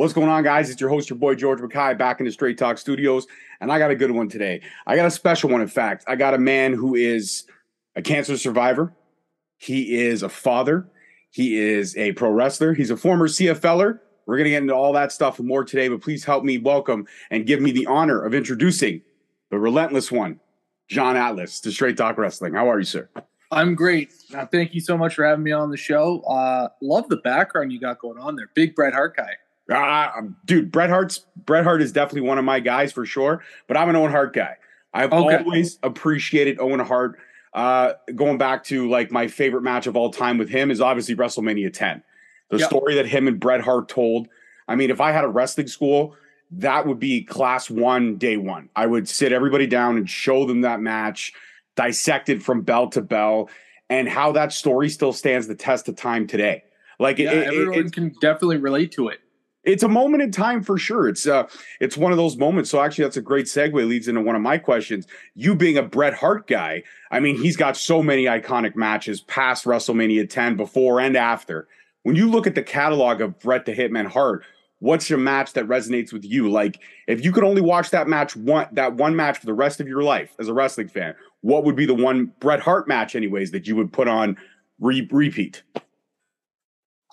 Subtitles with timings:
[0.00, 0.70] What's going on, guys?
[0.70, 3.26] It's your host, your boy George Mackay, back in the Straight Talk Studios,
[3.60, 4.62] and I got a good one today.
[4.86, 6.06] I got a special one, in fact.
[6.08, 7.44] I got a man who is
[7.96, 8.94] a cancer survivor.
[9.58, 10.88] He is a father.
[11.28, 12.72] He is a pro wrestler.
[12.72, 13.98] He's a former CFLer.
[14.24, 16.56] We're going to get into all that stuff and more today, but please help me
[16.56, 19.02] welcome and give me the honor of introducing
[19.50, 20.40] the relentless one,
[20.88, 22.54] John Atlas, to Straight Talk Wrestling.
[22.54, 23.10] How are you, sir?
[23.50, 24.14] I'm great.
[24.50, 26.20] Thank you so much for having me on the show.
[26.20, 28.48] Uh, love the background you got going on there.
[28.54, 29.34] Big Bret Hart guy.
[29.70, 33.42] Uh, dude, Bret Hart's Bret Hart is definitely one of my guys for sure.
[33.66, 34.56] But I'm an Owen Hart guy.
[34.92, 35.36] I've okay.
[35.36, 37.18] always appreciated Owen Hart.
[37.52, 41.14] Uh, going back to like my favorite match of all time with him is obviously
[41.16, 42.02] WrestleMania 10.
[42.50, 42.68] The yep.
[42.68, 44.28] story that him and Bret Hart told.
[44.68, 46.14] I mean, if I had a wrestling school,
[46.52, 48.68] that would be class one, day one.
[48.74, 51.32] I would sit everybody down and show them that match,
[51.76, 53.48] dissect it from bell to bell,
[53.88, 56.64] and how that story still stands the test of time today.
[56.98, 59.20] Like, yeah, it, everyone it, can definitely relate to it
[59.64, 61.08] it's a moment in time for sure.
[61.08, 61.46] It's uh
[61.80, 62.70] it's one of those moments.
[62.70, 65.06] So actually that's a great segue leads into one of my questions.
[65.34, 69.64] You being a Bret Hart guy, I mean, he's got so many iconic matches past
[69.64, 71.68] WrestleMania 10 before and after.
[72.02, 74.44] When you look at the catalog of Bret the Hitman Hart,
[74.78, 76.50] what's your match that resonates with you?
[76.50, 79.80] Like if you could only watch that match one that one match for the rest
[79.80, 83.14] of your life as a wrestling fan, what would be the one Bret Hart match
[83.14, 84.38] anyways that you would put on
[84.78, 85.62] re- repeat?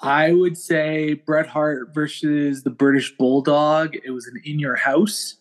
[0.01, 3.95] I would say Bret Hart versus the British Bulldog.
[4.03, 5.35] It was an in your house.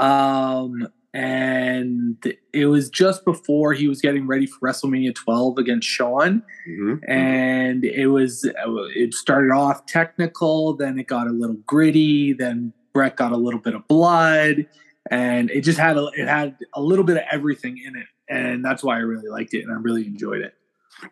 [0.00, 6.42] Um, and it was just before he was getting ready for WrestleMania 12 against Shawn.
[6.68, 7.10] Mm-hmm.
[7.10, 8.48] And it was,
[8.96, 13.60] it started off technical, then it got a little gritty, then Bret got a little
[13.60, 14.66] bit of blood,
[15.10, 18.06] and it just had a, it had a little bit of everything in it.
[18.28, 20.54] And that's why I really liked it and I really enjoyed it.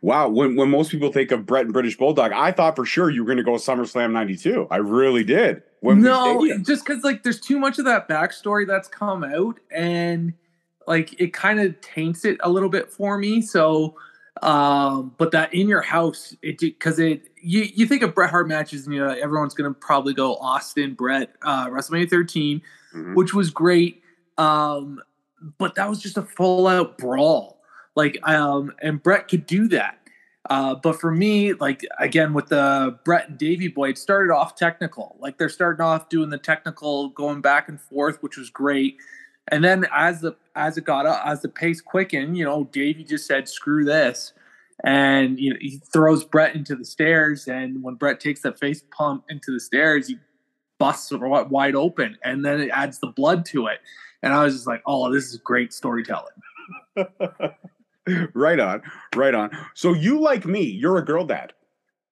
[0.03, 3.11] Wow, when when most people think of Bret and British Bulldog, I thought for sure
[3.11, 4.69] you were going to go SummerSlam '92.
[4.71, 5.63] I really did.
[5.83, 10.33] no, just because like there's too much of that backstory that's come out, and
[10.87, 13.43] like it kind of taints it a little bit for me.
[13.43, 13.97] So,
[14.43, 18.49] um, but that in your house, it because it you you think of Bret Hart
[18.49, 22.63] matches, and you know everyone's going to probably go Austin, Bret, uh, WrestleMania 13,
[22.95, 23.15] mm-hmm.
[23.15, 24.03] which was great.
[24.39, 25.01] Um,
[25.59, 27.60] but that was just a full out brawl
[27.97, 30.01] like, um, and Bret could do that.
[30.49, 34.55] Uh, but for me, like again with the Bret and Davy Boy, it started off
[34.55, 35.17] technical.
[35.21, 38.97] Like they're starting off doing the technical, going back and forth, which was great.
[39.49, 43.05] And then as the as it got up, as the pace quickened, you know, Davy
[43.05, 44.33] just said, "Screw this,"
[44.83, 47.47] and you know he throws Bret into the stairs.
[47.47, 50.19] And when Bret takes that face pump into the stairs, he
[50.79, 53.81] busts wide open, and then it adds the blood to it.
[54.23, 56.27] And I was just like, "Oh, this is great storytelling."
[58.35, 58.83] right on,
[59.15, 59.51] right on.
[59.75, 61.53] So you like me, you're a girl dad.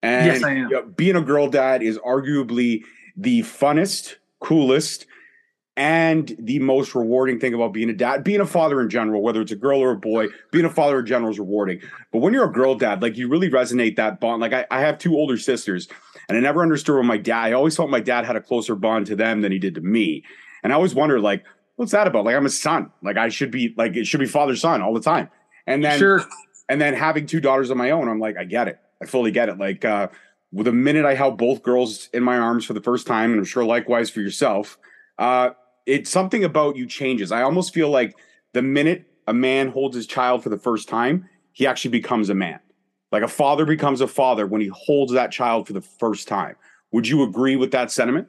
[0.01, 0.93] And yes, I am.
[0.95, 2.83] Being a girl dad is arguably
[3.17, 5.05] the funnest, coolest,
[5.75, 9.41] and the most rewarding thing about being a dad, being a father in general, whether
[9.41, 11.81] it's a girl or a boy, being a father in general is rewarding.
[12.11, 14.41] But when you're a girl dad, like you really resonate that bond.
[14.41, 15.87] Like I, I have two older sisters,
[16.27, 18.75] and I never understood when my dad, I always felt my dad had a closer
[18.75, 20.23] bond to them than he did to me.
[20.63, 21.45] And I always wondered, like,
[21.79, 22.25] what's that about?
[22.25, 22.91] Like I'm a son.
[23.01, 25.29] Like I should be like it should be father son all the time.
[25.69, 26.25] And then sure.
[26.67, 28.79] and then having two daughters of my own, I'm like, I get it.
[29.01, 29.57] I fully get it.
[29.57, 30.09] Like uh
[30.51, 33.39] with the minute I held both girls in my arms for the first time, and
[33.39, 34.77] I'm sure likewise for yourself,
[35.19, 35.51] uh,
[35.85, 37.31] it's something about you changes.
[37.31, 38.17] I almost feel like
[38.53, 42.35] the minute a man holds his child for the first time, he actually becomes a
[42.35, 42.59] man.
[43.11, 46.55] Like a father becomes a father when he holds that child for the first time.
[46.91, 48.27] Would you agree with that sentiment?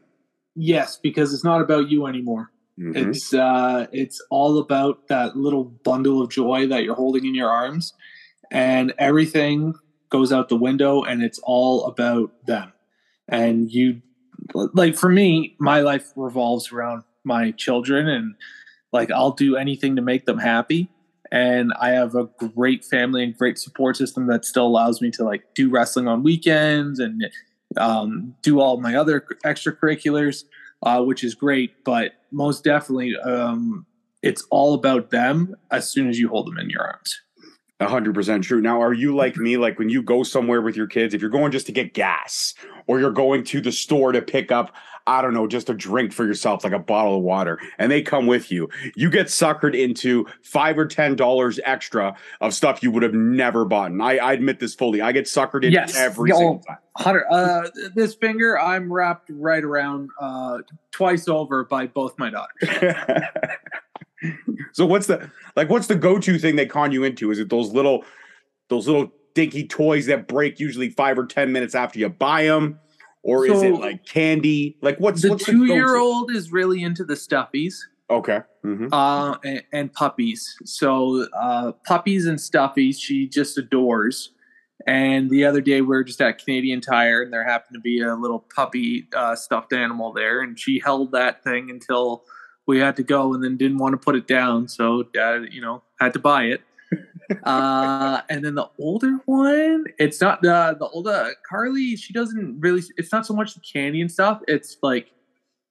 [0.55, 2.51] Yes, because it's not about you anymore.
[2.79, 3.11] Mm-hmm.
[3.11, 7.51] It's uh, it's all about that little bundle of joy that you're holding in your
[7.51, 7.93] arms,
[8.51, 9.75] and everything
[10.09, 12.73] goes out the window, and it's all about them.
[13.29, 14.01] And you,
[14.55, 18.35] like for me, my life revolves around my children, and
[18.93, 20.89] like I'll do anything to make them happy.
[21.33, 22.25] And I have a
[22.57, 26.25] great family and great support system that still allows me to like do wrestling on
[26.25, 27.31] weekends and
[27.77, 30.45] um, do all my other extracurriculars
[30.83, 31.85] uh, which is great.
[31.85, 33.87] But most definitely, um,
[34.23, 37.21] it's all about them as soon as you hold them in your arms.
[37.81, 38.61] 100% true.
[38.61, 39.57] Now, are you like me?
[39.57, 42.55] Like when you go somewhere with your kids, if you're going just to get gas
[42.87, 44.75] or you're going to the store to pick up
[45.07, 48.03] I don't know, just a drink for yourself, like a bottle of water, and they
[48.03, 52.91] come with you, you get suckered into five or ten dollars extra of stuff you
[52.91, 53.91] would have never bought.
[53.91, 55.01] And I, I admit this fully.
[55.01, 55.97] I get suckered into Yes.
[55.97, 56.79] every single time.
[56.97, 60.59] Hunter, uh, this finger, I'm wrapped right around uh,
[60.91, 62.97] twice over by both my daughters.
[64.73, 67.31] so what's the like what's the go-to thing they con you into?
[67.31, 68.05] Is it those little
[68.69, 72.79] those little dinky toys that break usually 5 or 10 minutes after you buy them?
[73.23, 74.77] Or is it like candy?
[74.81, 75.75] Like what's The what's two go-to?
[75.75, 77.75] year old is really into the stuffies.
[78.09, 78.41] Okay.
[78.65, 78.89] Mhm.
[78.93, 80.57] uh, and, and puppies.
[80.65, 84.31] So uh, puppies and stuffies, she just adores.
[84.87, 88.01] And the other day we were just at Canadian Tire, and there happened to be
[88.01, 92.25] a little puppy uh, stuffed animal there, and she held that thing until
[92.67, 94.69] we had to go, and then didn't want to put it down.
[94.69, 96.63] So dad, you know, had to buy it.
[97.45, 101.97] Uh, and then the older one, it's not the the older Carly.
[101.97, 102.83] She doesn't really.
[102.97, 104.41] It's not so much the candy and stuff.
[104.49, 105.13] It's like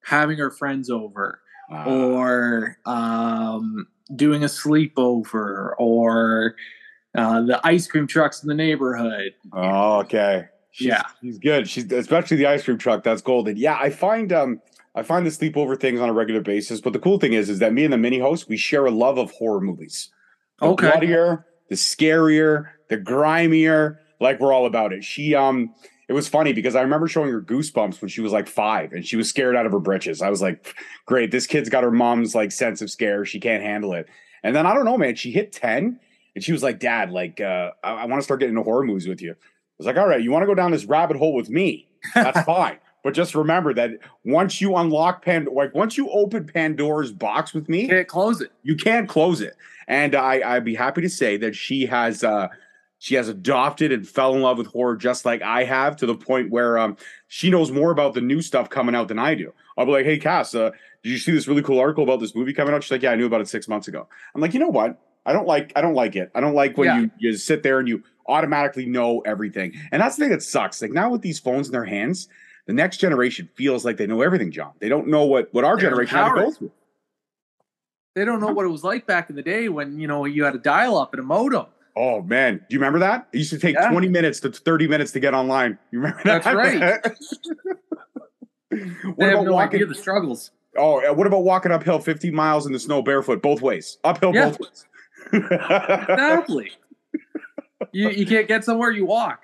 [0.04, 1.40] having her friends over
[1.70, 3.86] Ah, or um,
[4.16, 6.56] doing a sleepover or
[7.16, 9.32] uh, the ice cream trucks in the neighborhood.
[9.52, 10.46] oh, okay.
[10.72, 11.02] She's, Yeah.
[11.20, 11.68] She's good.
[11.68, 13.02] She's especially the ice cream truck.
[13.04, 13.56] That's golden.
[13.56, 14.60] Yeah, I find um
[14.94, 16.80] I find the sleepover things on a regular basis.
[16.80, 18.90] But the cool thing is, is that me and the mini host we share a
[18.90, 20.08] love of horror movies.
[20.60, 20.90] The Okay.
[20.90, 23.98] bloodier, the scarier, the grimier.
[24.20, 25.02] Like we're all about it.
[25.04, 25.74] She um,
[26.08, 29.06] it was funny because I remember showing her Goosebumps when she was like five, and
[29.06, 30.20] she was scared out of her britches.
[30.20, 30.74] I was like,
[31.06, 33.24] great, this kid's got her mom's like sense of scare.
[33.24, 34.06] She can't handle it.
[34.42, 35.14] And then I don't know, man.
[35.14, 35.98] She hit ten,
[36.34, 38.84] and she was like, Dad, like uh, I, I want to start getting into horror
[38.84, 39.32] movies with you.
[39.32, 39.36] I
[39.78, 41.88] was like, all right, you want to go down this rabbit hole with me?
[42.14, 42.78] That's fine.
[43.02, 43.92] But just remember that
[44.24, 48.52] once you unlock Pan, like once you open Pandora's box with me, Can't close it.
[48.62, 49.56] you can't close it.
[49.88, 52.48] And I, I'd be happy to say that she has uh
[52.98, 56.14] she has adopted and fell in love with horror just like I have to the
[56.14, 56.96] point where um
[57.28, 59.52] she knows more about the new stuff coming out than I do.
[59.78, 60.70] I'll be like, hey Cass, uh,
[61.02, 62.84] did you see this really cool article about this movie coming out?
[62.84, 64.06] She's like, Yeah, I knew about it six months ago.
[64.34, 65.00] I'm like, you know what?
[65.24, 66.30] I don't like I don't like it.
[66.34, 67.00] I don't like when Yeah.
[67.00, 69.72] you you sit there and you automatically know everything.
[69.90, 70.80] And that's the thing that sucks.
[70.82, 72.28] Like now with these phones in their hands,
[72.70, 74.70] the next generation feels like they know everything, John.
[74.78, 76.70] They don't know what what our They're generation had to go through.
[78.14, 80.44] They don't know what it was like back in the day when you know you
[80.44, 81.66] had a dial up and a modem.
[81.96, 83.26] Oh man, do you remember that?
[83.32, 83.90] It used to take Yeah.
[83.90, 85.78] 20 minutes to 30 minutes to get online.
[85.90, 86.44] You remember that?
[86.44, 87.02] That's right.
[88.70, 89.76] what They have about no walking?
[89.78, 90.52] idea the struggles.
[90.76, 94.50] Oh, what about walking uphill 50 miles in the snow barefoot, both ways, uphill Yeah.
[94.50, 94.86] both ways?
[95.32, 96.70] Exactly.
[97.92, 99.42] you you can't get somewhere you walk.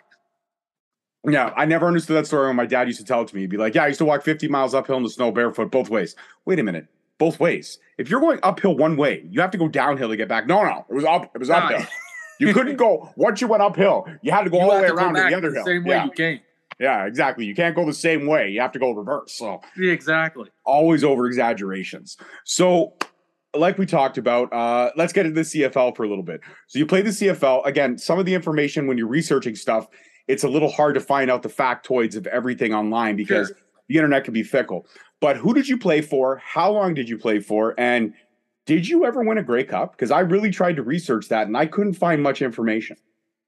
[1.32, 3.43] Yeah, I never understood that story when my dad used to tell it to me.
[3.43, 5.70] He'd be like, "Yeah, I used to walk 50 miles uphill in the snow barefoot,
[5.70, 6.14] both ways."
[6.44, 6.87] Wait a minute,
[7.19, 7.78] both ways.
[7.99, 10.46] If you're going uphill one way, you have to go downhill to get back.
[10.46, 11.31] No, no, it was up.
[11.34, 11.56] It was No.
[11.56, 11.87] uphill.
[12.38, 14.06] You couldn't go once you went uphill.
[14.23, 15.64] You had to go You all the way around to the other the hill.
[15.64, 16.40] same way yeah, you came.
[16.78, 17.46] yeah, exactly.
[17.46, 18.50] You can't go the same way.
[18.50, 19.32] You have to go reverse.
[19.32, 20.50] So Yeah, exactly.
[20.64, 22.19] always over exaggerations.
[22.44, 22.93] So,
[23.55, 26.40] like we talked about, uh, let's get into the CFL for a little bit.
[26.67, 27.62] So, you play the CFL.
[27.64, 29.87] Again, some of the information when you're researching stuff,
[30.28, 33.56] it's a little hard to find out the factoids of everything online because Sure.
[33.88, 34.87] the internet can be fickle.
[35.20, 36.37] But who did you play for?
[36.44, 37.75] How long did you play for?
[37.78, 38.12] And
[38.67, 39.93] did you ever win a Grey Cup?
[39.93, 42.96] Because I really tried to research that and I couldn't find much information.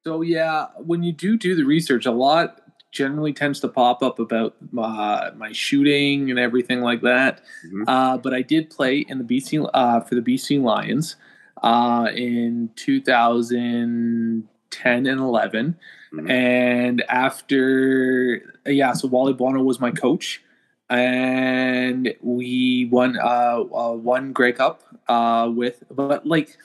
[0.04, 2.60] So yeah, when you do do the research, a lot
[2.92, 7.42] generally tends to pop up about uh, my shooting and everything like that.
[7.70, 7.84] Mhm.
[7.86, 11.16] Uh, but I did play in the BC uh, for the BC Lions
[11.62, 15.76] uh, in 2010 and 11,
[16.12, 16.30] Mhm.
[16.30, 20.42] and after yeah, so Wally Buono was my coach.
[20.90, 26.56] And we won uh, uh one Grey Cup uh with but like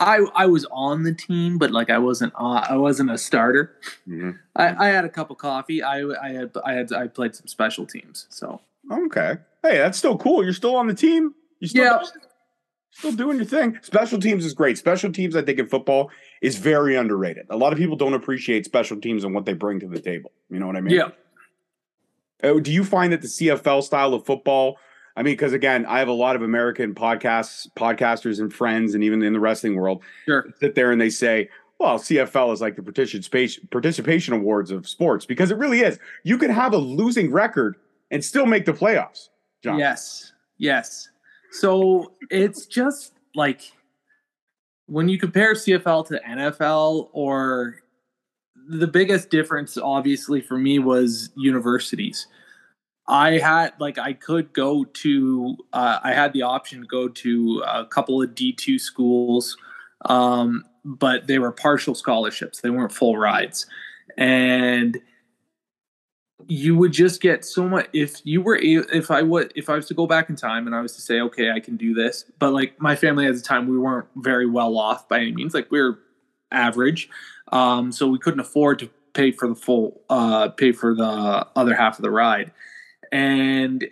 [0.00, 3.76] I I was on the team, but like I wasn't uh, I wasn't a starter.
[4.08, 4.38] Mhm.
[4.56, 5.82] I, I had a cup of coffee.
[5.82, 8.26] I I had I had I played some special teams.
[8.30, 9.36] So Okay.
[9.62, 10.44] Hey, that's still cool.
[10.44, 11.34] You're still on the team.
[11.60, 12.02] You still yeah,
[12.90, 13.78] still doing your thing.
[13.82, 14.76] Special teams is great.
[14.78, 16.10] Special teams, I think, in football
[16.42, 17.46] is very underrated.
[17.50, 20.32] A lot of people don't appreciate special teams and what they bring to the table.
[20.50, 20.94] You know what I mean?
[20.94, 21.08] yeah.
[22.42, 24.76] Uh, do you find that the CFL style of football?
[25.16, 29.02] I mean, because again, I have a lot of American podcasts, podcasters, and friends, and
[29.02, 30.46] even in the wrestling world, Sure.
[30.60, 35.24] sit there and they say, "Well, CFL is like the participation participation awards of sports,"
[35.24, 35.98] because it really is.
[36.24, 37.76] You can have a losing record
[38.10, 39.30] and still make the playoffs.
[39.62, 39.78] John.
[39.78, 40.32] Yes.
[40.58, 41.08] Yes.
[41.52, 43.72] So it's just like
[44.86, 47.76] when you compare CFL to NFL or
[48.68, 52.26] the biggest difference obviously for me was universities.
[53.08, 57.62] I had like I could go to uh, I had the option to go to
[57.64, 59.56] a couple of D2 schools
[60.04, 62.60] um, but they were partial scholarships.
[62.60, 63.66] They weren't full rides.
[64.16, 64.98] And
[66.48, 69.86] you would just get so much if you were if I would if I was
[69.86, 72.24] to go back in time and I was to say okay I can do this
[72.38, 75.54] but like my family at the time we weren't very well off by any means
[75.54, 75.98] like we are
[76.52, 77.08] average
[77.52, 81.74] um, so we couldn't afford to pay for the full uh, pay for the other
[81.74, 82.52] half of the ride.
[83.10, 83.88] And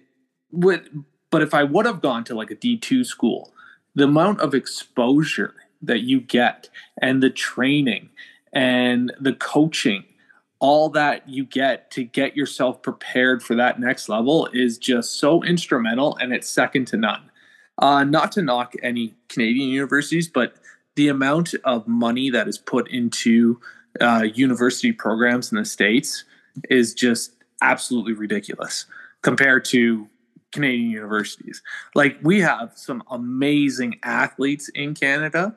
[0.50, 0.84] what
[1.30, 3.52] but if I would have gone to like a D2 school
[3.96, 6.68] the amount of exposure that you get
[7.00, 8.10] and the training
[8.52, 10.04] and the coaching
[10.64, 15.42] all that you get to get yourself prepared for that next level is just so
[15.42, 17.30] instrumental and it's second to none.
[17.76, 20.54] Uh, not to knock any Canadian universities, but
[20.96, 23.60] the amount of money that is put into
[24.00, 26.24] uh, university programs in the States
[26.70, 28.86] is just absolutely ridiculous
[29.20, 30.08] compared to
[30.52, 31.60] Canadian universities.
[31.94, 35.54] Like, we have some amazing athletes in Canada,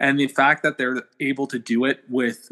[0.00, 2.50] and the fact that they're able to do it with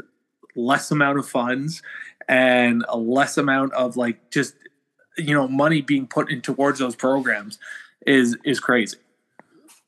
[0.57, 1.83] less amount of funds
[2.29, 4.55] and a less amount of like just
[5.17, 7.59] you know money being put in towards those programs
[8.07, 8.97] is is crazy.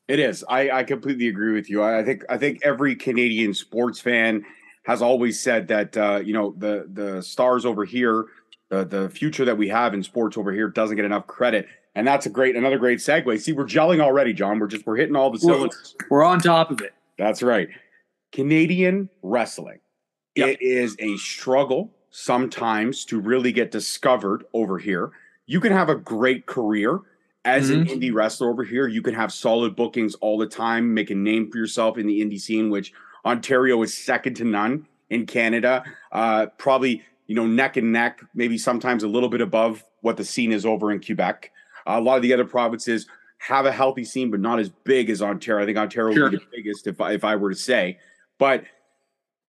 [0.07, 0.43] It is.
[0.47, 1.81] I i completely agree with you.
[1.81, 4.45] I, I think i think every canadian sports fan
[4.83, 8.25] has always said that uh, you know the the stars over here
[8.69, 11.67] the the future that we have in sports over here doesn't get enough credit.
[11.95, 13.39] And that's a great another great segue.
[13.41, 14.59] See we're gelling already john.
[14.59, 15.95] We're just we're hitting all the cylinders.
[16.09, 16.93] we're, we're on top of it.
[17.17, 17.69] That's right.
[18.31, 19.79] Canadian wrestling
[20.39, 20.49] Yep.
[20.49, 25.11] It is a struggle sometimes to really get discovered over here.
[25.45, 26.99] You can have a great career
[27.45, 27.81] as mm-hmm.
[27.81, 28.87] an indie wrestler over here.
[28.87, 32.21] You can have solid bookings all the time, make a name for yourself in the
[32.21, 32.93] indie scene, which
[33.25, 35.83] Ontario is second to none in Canada.
[36.11, 40.25] Uh, probably, you know, neck and neck, maybe sometimes a little bit above what the
[40.25, 41.51] scene is over in Quebec.
[41.87, 43.07] Uh, a lot of the other provinces
[43.39, 45.63] have a healthy scene, but not as big as Ontario.
[45.63, 46.23] I think Ontario sure.
[46.25, 47.99] would be the biggest if I, if I were to say.
[48.37, 48.63] But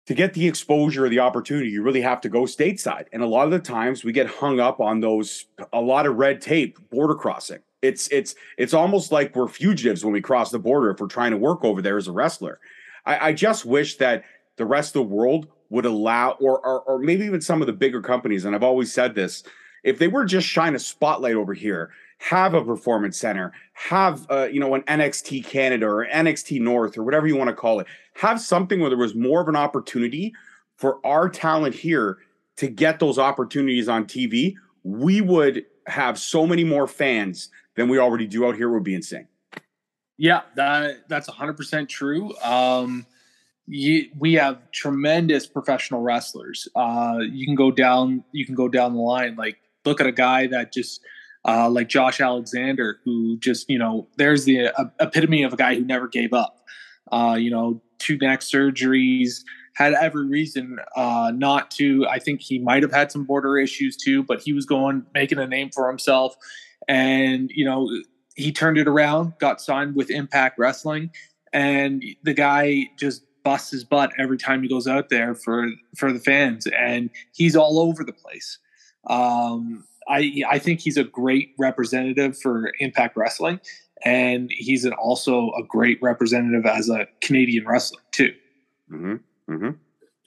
[0.07, 3.05] to get the exposure or the opportunity, you really have to go stateside.
[3.13, 6.15] And a lot of the times we get hung up on those a lot of
[6.15, 7.59] red tape, border crossing.
[7.81, 11.31] It's it's it's almost like we're fugitives when we cross the border if we're trying
[11.31, 12.59] to work over there as a wrestler.
[13.05, 14.23] I, I just wish that
[14.57, 17.73] the rest of the world would allow, or, or or maybe even some of the
[17.73, 19.43] bigger companies, and I've always said this,
[19.83, 21.91] if they were just shine a spotlight over here,
[22.21, 27.03] have a performance center, have uh, you know an NXT Canada or NXT North or
[27.03, 30.31] whatever you want to call it, have something where there was more of an opportunity
[30.75, 32.19] for our talent here
[32.57, 34.53] to get those opportunities on TV.
[34.83, 38.69] We would have so many more fans than we already do out here.
[38.69, 39.27] Would be insane.
[40.17, 42.37] Yeah, that that's hundred percent true.
[42.43, 43.07] Um,
[43.65, 46.67] you, we have tremendous professional wrestlers.
[46.75, 49.35] Uh, you can go down, you can go down the line.
[49.35, 51.01] Like, look at a guy that just
[51.45, 55.75] uh, like Josh Alexander, who just, you know, there's the uh, epitome of a guy
[55.75, 56.57] who never gave up.
[57.11, 59.43] Uh, you know, two neck surgeries,
[59.73, 62.05] had every reason uh, not to.
[62.07, 65.39] I think he might have had some border issues too, but he was going, making
[65.39, 66.35] a name for himself.
[66.87, 67.89] And, you know,
[68.35, 71.11] he turned it around, got signed with Impact Wrestling,
[71.53, 75.67] and the guy just busts his butt every time he goes out there for
[75.97, 78.57] for the fans, and he's all over the place.
[79.07, 83.59] Um, I I think he's a great representative for Impact Wrestling,
[84.03, 88.33] and he's an, also a great representative as a Canadian wrestler too.
[88.91, 89.53] Mm-hmm.
[89.53, 89.69] Mm-hmm.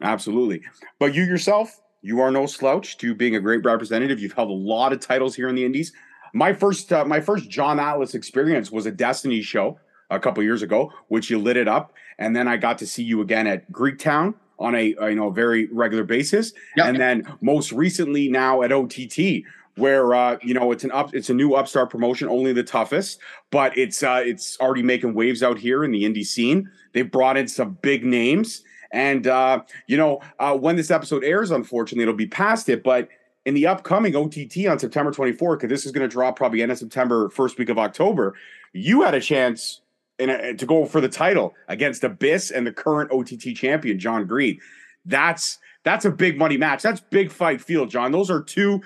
[0.03, 0.63] Absolutely.
[0.99, 4.21] But you yourself, you are no slouch to being a great representative.
[4.21, 5.93] You've held a lot of titles here in the Indies.
[6.33, 9.79] My first uh, my first John Atlas experience was a Destiny show
[10.11, 13.03] a couple years ago, which you lit it up, and then I got to see
[13.03, 16.87] you again at Greektown on a, a you know very regular basis, yep.
[16.87, 19.45] and then most recently now at OTT,
[19.77, 23.19] where uh, you know it's an up it's a new upstart promotion, only the toughest,
[23.51, 26.71] but it's uh, it's already making waves out here in the indie scene.
[26.93, 28.63] They've brought in some big names,
[28.93, 33.09] and uh, you know uh, when this episode airs, unfortunately, it'll be past it, but.
[33.47, 36.73] In the upcoming OTT on September 24th, because this is going to drop probably end
[36.73, 38.35] of September, first week of October,
[38.73, 39.83] you had a chance
[40.19, 44.27] in a, to go for the title against Abyss and the current OTT champion John
[44.27, 44.59] Green.
[45.05, 46.83] That's that's a big money match.
[46.83, 48.13] That's big fight field, John.
[48.13, 48.81] Those are two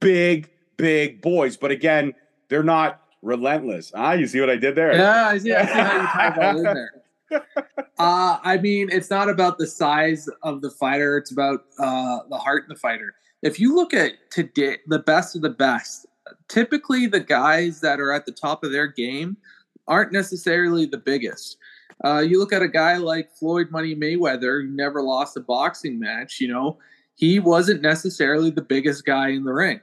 [0.00, 1.56] big, big boys.
[1.56, 2.14] But again,
[2.48, 3.92] they're not relentless.
[3.94, 4.94] Ah, you see what I did there?
[4.94, 6.90] Yeah, I see, I see how you talk about in there.
[7.98, 12.38] Uh, I mean, it's not about the size of the fighter; it's about uh, the
[12.38, 13.12] heart in the fighter.
[13.42, 16.06] If you look at today, the best of the best,
[16.46, 19.36] typically the guys that are at the top of their game
[19.88, 21.56] aren't necessarily the biggest.
[22.04, 25.98] Uh, you look at a guy like Floyd Money Mayweather, who never lost a boxing
[25.98, 26.40] match.
[26.40, 26.78] You know,
[27.16, 29.80] he wasn't necessarily the biggest guy in the ring.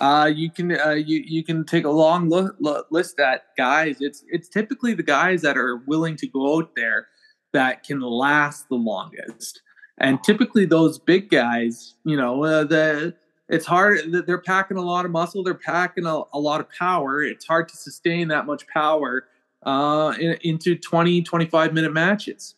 [0.00, 3.96] Uh, you can uh, you you can take a long look, look, list at guys.
[4.00, 7.08] It's it's typically the guys that are willing to go out there
[7.52, 9.62] that can last the longest,
[9.98, 13.14] and typically those big guys, you know, uh, the
[13.48, 14.12] it's hard.
[14.26, 15.42] They're packing a lot of muscle.
[15.42, 17.24] They're packing a, a lot of power.
[17.24, 19.24] It's hard to sustain that much power
[19.64, 22.54] uh, in, into 20, 25 minute matches.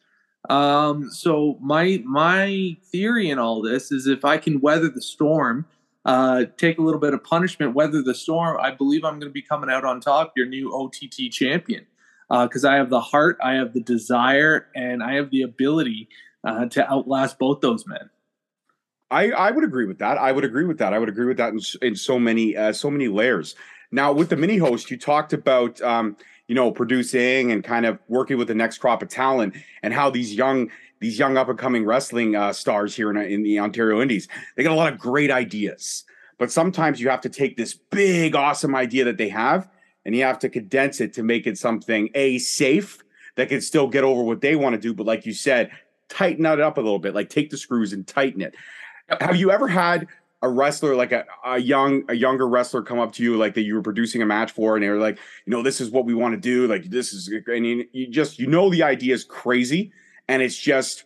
[0.50, 5.64] Um, so my my theory in all this is if I can weather the storm,
[6.04, 9.32] uh, take a little bit of punishment, weather the storm, I believe I'm going to
[9.32, 11.87] be coming out on top, your new OTT champion,
[12.28, 16.09] because uh, I have the heart, I have the desire, and I have the ability
[16.44, 18.11] uh, to outlast both those men.
[19.11, 20.16] I, I would agree with that.
[20.18, 20.94] I would agree with that.
[20.94, 23.54] I would agree with that in, in so many uh, so many layers.
[23.90, 26.16] Now, with the mini host, you talked about um,
[26.49, 30.09] you know producing and kind of working with the next crop of talent, and how
[30.09, 30.71] these young
[31.02, 34.62] these young up and coming wrestling uh, stars here in, in the Ontario Indies they
[34.62, 36.04] got a lot of great ideas,
[36.38, 39.68] but sometimes you have to take this big awesome idea that they have,
[40.06, 43.02] and you have to condense it to make it something a safe
[43.37, 45.71] that can still get over what they want to do, but like you said,
[46.09, 48.54] tighten it up a little bit, like take the screws and tighten it.
[49.21, 50.06] Have you ever had
[50.42, 53.62] a wrestler like a, a young a younger wrestler come up to you like that
[53.62, 55.16] you were producing a match for and they were like
[55.47, 58.09] you know this is what we want to do like this is and you, you
[58.09, 59.92] just you know the idea is crazy
[60.29, 61.05] and it's just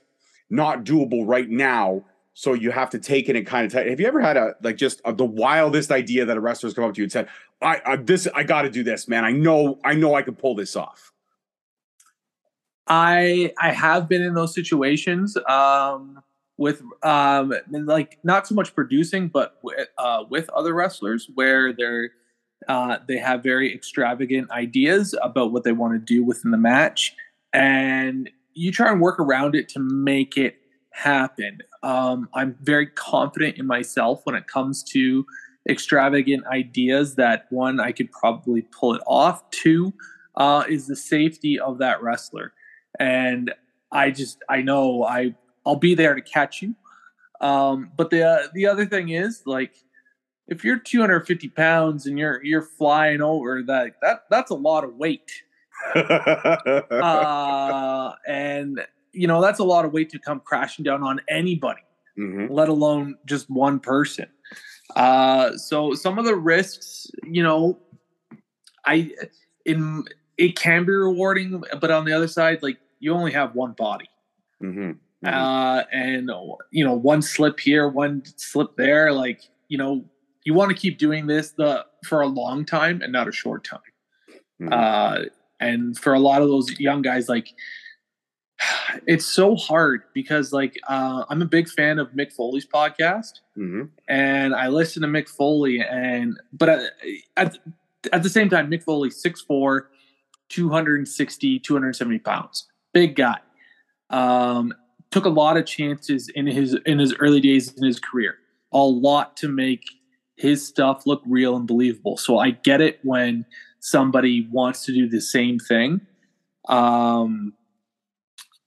[0.50, 2.04] not doable right now.
[2.34, 4.76] So you have to take it and kind of have you ever had a like
[4.76, 7.28] just a, the wildest idea that a wrestler's come up to you and said
[7.62, 9.24] i, I this i got to do this man.
[9.24, 11.12] I know i know i can pull this off.
[12.86, 16.22] I i have been in those situations um
[16.58, 19.58] with um like not so much producing but
[19.96, 22.10] uh, with other wrestlers where they're
[22.68, 27.14] uh, they have very extravagant ideas about what they want to do within the match.
[27.52, 30.56] And you try and work around it to make it
[30.90, 35.24] happen um, i'm very confident in myself when it comes to
[35.68, 39.92] extravagant ideas that one i could probably pull it off two
[40.36, 42.52] uh, is the safety of that wrestler
[42.98, 43.52] and
[43.92, 45.34] i just i know i
[45.66, 46.74] I'll be there to catch you.
[47.40, 49.74] Um, but the uh, the other thing is like
[50.46, 54.94] if you're 250 pounds and you're you're flying over that that that's a lot of
[54.94, 55.42] weight.
[55.94, 58.80] Uh, and
[59.12, 61.82] you know that's a lot of weight to come crashing down on anybody,
[62.18, 62.52] mm-hmm.
[62.52, 64.26] let alone just one person.
[64.94, 67.78] Uh, so some of the risks, you know,
[68.84, 69.10] I
[69.64, 70.04] in
[70.36, 74.08] it can be rewarding, but on the other side, like you only have one body.
[74.62, 74.92] Mm-hmm.
[75.24, 75.26] Mm-hmm.
[75.26, 76.30] Uh, and
[76.70, 79.12] you know, one slip here, one slip there.
[79.12, 80.04] Like you know,
[80.44, 83.64] you want to keep doing this the for a long time and not a short
[83.64, 83.80] time.
[84.60, 84.72] Mm-hmm.
[84.72, 85.28] Uh,
[85.60, 87.54] and for a lot of those young guys, like
[89.06, 93.84] it's so hard because like uh, I'm a big fan of Mick Foley's podcast, mm-hmm.
[94.08, 96.92] and I listen to Mick Foley, and but at,
[97.36, 97.58] at,
[98.12, 99.82] at the same time, Mick Foley 6'4",
[100.48, 103.38] 260, 270 pounds, big guy.
[104.10, 104.72] Um,
[105.10, 108.36] took a lot of chances in his in his early days in his career.
[108.72, 109.84] A lot to make
[110.36, 112.16] his stuff look real and believable.
[112.16, 113.46] So I get it when
[113.86, 116.00] somebody wants to do the same thing.
[116.68, 117.52] Um,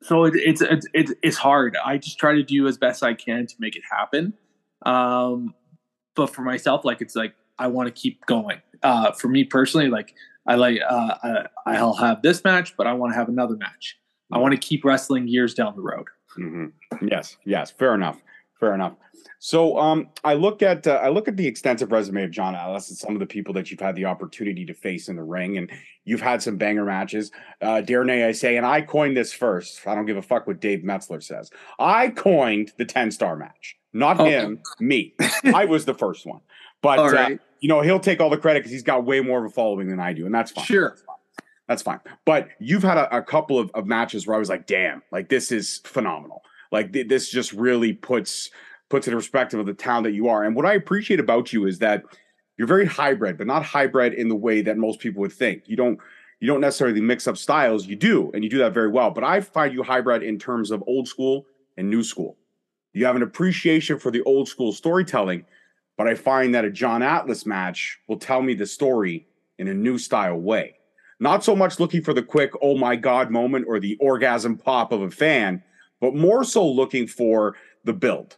[0.02, 0.62] so it, it's
[0.94, 1.76] it's it's hard.
[1.86, 4.34] I just try to do as best I can to make it happen.
[4.86, 5.54] Um,
[6.16, 8.62] but for myself, like it's like I want to keep going.
[8.82, 10.16] Uh, for me personally, like
[10.48, 13.98] I like uh, I, I'll have this match, but I want to have another match.
[14.32, 16.08] I want to keep wrestling years down the road.
[16.40, 17.08] Mm-hmm.
[17.08, 18.22] Yes, yes, fair enough,
[18.60, 18.93] fair enough.
[19.41, 22.89] So, um, I look at uh, I look at the extensive resume of John Atlas
[22.89, 25.58] and some of the people that you've had the opportunity to face in the ring,
[25.58, 25.72] and
[26.04, 27.32] you've had some banger matches.
[27.62, 29.88] Uh, Darnay, I say, and I coined this first.
[29.88, 31.50] I don't give a fuck what Dave Meltzer says.
[31.80, 34.26] I coined the ten star match, not oh.
[34.26, 35.15] him, me.
[35.45, 36.41] I was the first one,
[36.82, 37.30] but uh,
[37.62, 39.88] you know he'll take all the credit because he's got way more of a following
[39.88, 40.65] than I do, and that's fine.
[40.65, 40.89] Sure.
[40.89, 41.15] That's fine.
[41.69, 42.00] That's fine.
[42.26, 45.30] But you've had a, a couple of, of, matches where I was like, damn, like
[45.30, 46.41] this is phenomenal.
[46.72, 48.50] Like th- this just really puts
[48.90, 50.44] puts it in perspective of the town that you are.
[50.44, 52.04] And what I appreciate about you is that
[52.58, 55.64] you're very hybrid, but not hybrid in the way that most people would think.
[55.68, 56.00] You don't
[56.40, 57.88] you don't necessarily mix up styles.
[57.88, 59.12] You do, and you do that very well.
[59.12, 61.46] But I find you hybrid in terms of old school
[61.78, 62.38] and new school.
[62.94, 65.46] You have an appreciation for the old school storytelling,
[65.98, 69.28] but I find that a John Atlas match will tell me the story
[69.58, 70.76] in a new style way.
[71.20, 74.92] Not so much looking for the quick, oh my God moment or the orgasm pop
[74.92, 75.62] of a fan,
[76.00, 78.38] but more so looking for the build.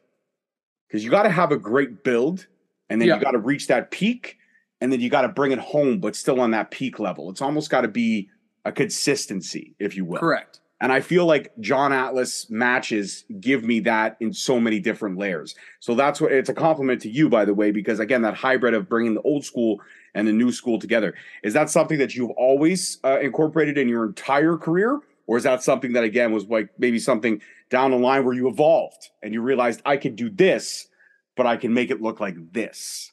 [0.88, 2.48] Because you got to have a great build
[2.90, 3.16] and then yeah.
[3.16, 4.38] you got to reach that peak
[4.82, 7.30] and then you got to bring it home, but still on that peak level.
[7.30, 8.30] It's almost got to be
[8.66, 10.20] a consistency, if you will.
[10.20, 10.60] Correct.
[10.82, 15.54] And I feel like John Atlas matches give me that in so many different layers.
[15.80, 18.74] So that's what it's a compliment to you, by the way, because again, that hybrid
[18.74, 19.80] of bringing the old school
[20.16, 24.06] and the new school together is that something that you've always uh, incorporated in your
[24.06, 28.26] entire career, or is that something that again was like maybe something down the line
[28.26, 30.88] where you evolved and you realized I could do this,
[31.36, 33.12] but I can make it look like this.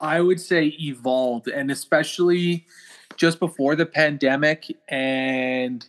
[0.00, 2.66] I would say evolved, and especially
[3.16, 5.88] just before the pandemic and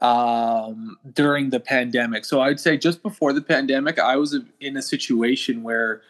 [0.00, 2.24] um, during the pandemic.
[2.24, 6.02] So I'd say just before the pandemic, I was in a situation where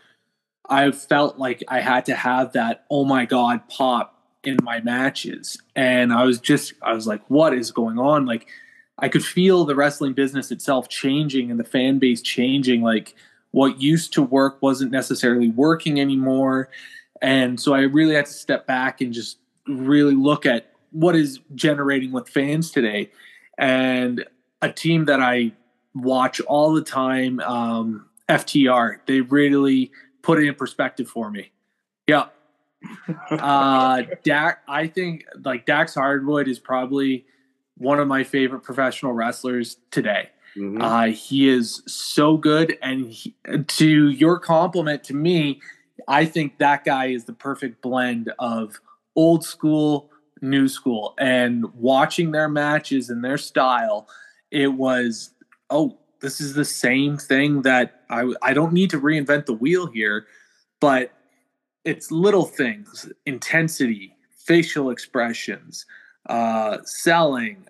[0.69, 4.13] I felt like I had to have that oh my god pop
[4.45, 8.27] in my matches, and I was just I was like, what is going on?
[8.27, 8.47] Like
[8.99, 12.83] I could feel the wrestling business itself changing and the fan base changing.
[12.83, 13.15] Like
[13.51, 16.69] what used to work wasn't necessarily working anymore.
[17.21, 21.41] And so I really had to step back and just really look at what is
[21.55, 23.11] generating with fans today.
[23.59, 24.25] And
[24.63, 25.53] a team that I
[25.95, 29.91] watch all the time, um, FTR, they really
[30.23, 31.51] put it in perspective for me.
[32.07, 32.27] Yeah.
[33.31, 37.27] uh, Dak, I think like Dax Hardwood is probably
[37.77, 40.31] one of my favorite professional wrestlers today.
[40.57, 40.81] Mm-hmm.
[40.81, 43.35] Uh, he is so good, and he,
[43.67, 45.61] to your compliment to me,
[46.07, 48.81] I think that guy is the perfect blend of
[49.17, 50.11] old school,
[50.41, 54.09] new school, and watching their matches and their style.
[54.51, 55.31] It was
[55.71, 59.87] oh, this is the same thing that I I don't need to reinvent the wheel
[59.87, 60.27] here,
[60.81, 61.13] but
[61.85, 65.85] it's little things, intensity, facial expressions,
[66.27, 67.67] uh, selling,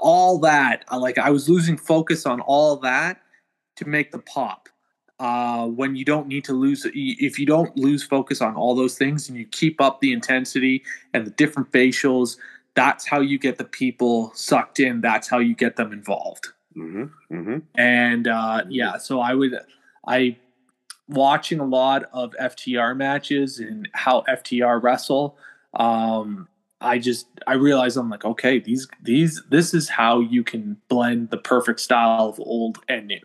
[0.00, 0.84] all that.
[0.96, 3.20] Like I was losing focus on all that
[3.76, 4.68] to make the pop.
[5.18, 8.96] Uh, when you don't need to lose, if you don't lose focus on all those
[8.96, 12.38] things and you keep up the intensity and the different facials,
[12.74, 15.02] that's how you get the people sucked in.
[15.02, 16.48] That's how you get them involved.
[16.74, 17.58] Mm-hmm, mm-hmm.
[17.74, 19.54] And uh, yeah, so I would,
[20.06, 20.38] I
[21.08, 25.36] watching a lot of FTR matches and how FTR wrestle.
[25.74, 26.48] Um,
[26.80, 31.30] I just I realized I'm like, okay, these these this is how you can blend
[31.30, 33.20] the perfect style of old and new.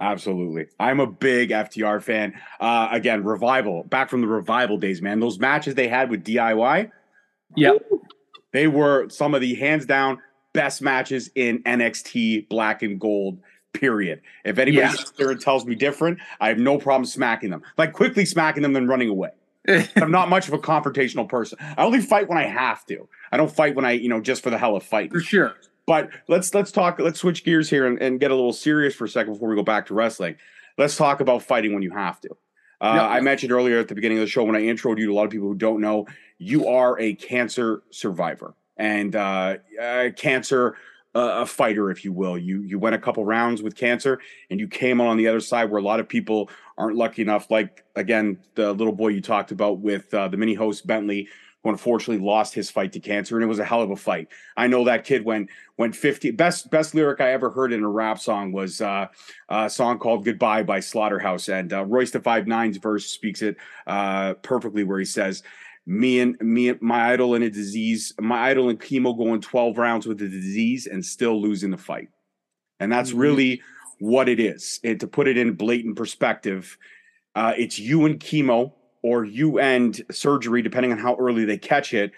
[0.00, 0.66] Absolutely.
[0.78, 2.34] I'm a big FTR fan.
[2.60, 5.18] Uh, again, revival, back from the revival days, man.
[5.18, 6.90] Those matches they had with DIY.
[7.56, 7.72] Yeah.
[8.52, 10.18] They were some of the hands down
[10.52, 13.40] best matches in NXT black and gold,
[13.72, 14.20] period.
[14.44, 15.04] If anybody yeah.
[15.16, 17.62] there tells me different, I have no problem smacking them.
[17.76, 19.30] Like quickly smacking them, then running away.
[19.96, 21.58] I'm not much of a confrontational person.
[21.60, 23.08] I only fight when I have to.
[23.30, 25.10] I don't fight when I, you know, just for the hell of fighting.
[25.10, 25.54] For sure.
[25.86, 26.98] But let's let's talk.
[26.98, 29.56] Let's switch gears here and, and get a little serious for a second before we
[29.56, 30.36] go back to wrestling.
[30.76, 32.30] Let's talk about fighting when you have to.
[32.80, 33.08] Uh.
[33.10, 35.14] I mentioned earlier at the beginning of the show when I introed you to a
[35.14, 36.06] lot of people who don't know,
[36.38, 40.76] you are a cancer survivor and uh, uh, cancer
[41.14, 42.36] a fighter, if you will.
[42.38, 45.70] You you went a couple rounds with cancer, and you came on the other side
[45.70, 47.50] where a lot of people aren't lucky enough.
[47.50, 51.28] Like again, the little boy you talked about with uh, the mini host Bentley,
[51.62, 54.28] who unfortunately lost his fight to cancer, and it was a hell of a fight.
[54.56, 56.30] I know that kid went went fifty.
[56.30, 59.06] Best best lyric I ever heard in a rap song was uh,
[59.48, 63.56] a song called "Goodbye" by Slaughterhouse, and uh, Royce the Five Nine's verse speaks it
[63.86, 65.42] uh, perfectly, where he says
[65.88, 69.78] me and me and my idol in a disease my idol in chemo going 12
[69.78, 72.08] rounds with the disease and still losing the fight.
[72.78, 73.20] And that's mm-hmm.
[73.20, 73.62] really
[73.98, 74.80] what it is.
[74.84, 76.76] And to put it in blatant perspective
[77.34, 78.72] uh, it's you and chemo
[79.02, 82.12] or you and surgery depending on how early they catch it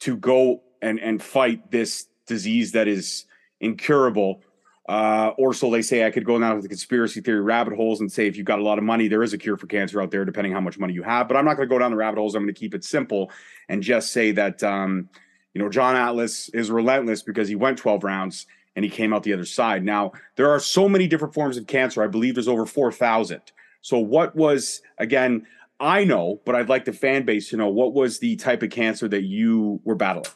[0.00, 3.26] to go and and fight this disease that is
[3.60, 4.42] incurable
[4.88, 8.00] uh, or so they say I could go down to the conspiracy theory rabbit holes
[8.00, 10.02] and say if you've got a lot of money, there is a cure for cancer
[10.02, 11.28] out there, depending how much money you have.
[11.28, 12.34] But I'm not going to go down the rabbit holes.
[12.34, 13.30] I'm going to keep it simple
[13.68, 15.08] and just say that um,
[15.54, 19.22] you know John Atlas is relentless because he went 12 rounds and he came out
[19.22, 19.84] the other side.
[19.84, 22.02] Now there are so many different forms of cancer.
[22.02, 23.40] I believe there's over 4,000.
[23.82, 25.46] So what was again?
[25.78, 28.70] I know, but I'd like the fan base to know what was the type of
[28.70, 30.26] cancer that you were battling.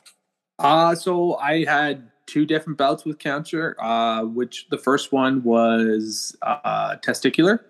[0.59, 6.37] Uh so I had two different bouts with cancer, uh, which the first one was
[6.43, 7.61] uh, testicular,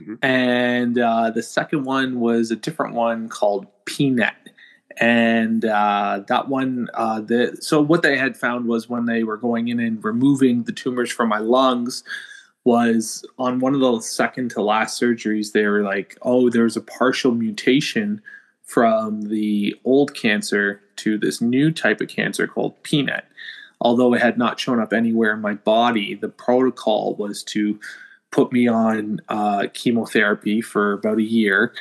[0.00, 0.14] mm-hmm.
[0.22, 4.34] and uh, the second one was a different one called PNET.
[5.00, 9.36] And uh, that one, uh, the so what they had found was when they were
[9.36, 12.04] going in and removing the tumors from my lungs,
[12.64, 16.82] was on one of the second to last surgeries, they were like, "Oh, there's a
[16.82, 18.20] partial mutation."
[18.64, 23.22] From the old cancer to this new type of cancer called PNET
[23.80, 27.78] although it had not shown up anywhere in my body, the protocol was to
[28.30, 31.72] put me on uh, chemotherapy for about a year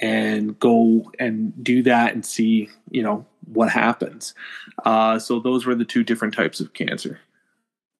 [0.00, 4.34] and go and do that and see, you know, what happens.
[4.84, 7.20] Uh, so those were the two different types of cancer.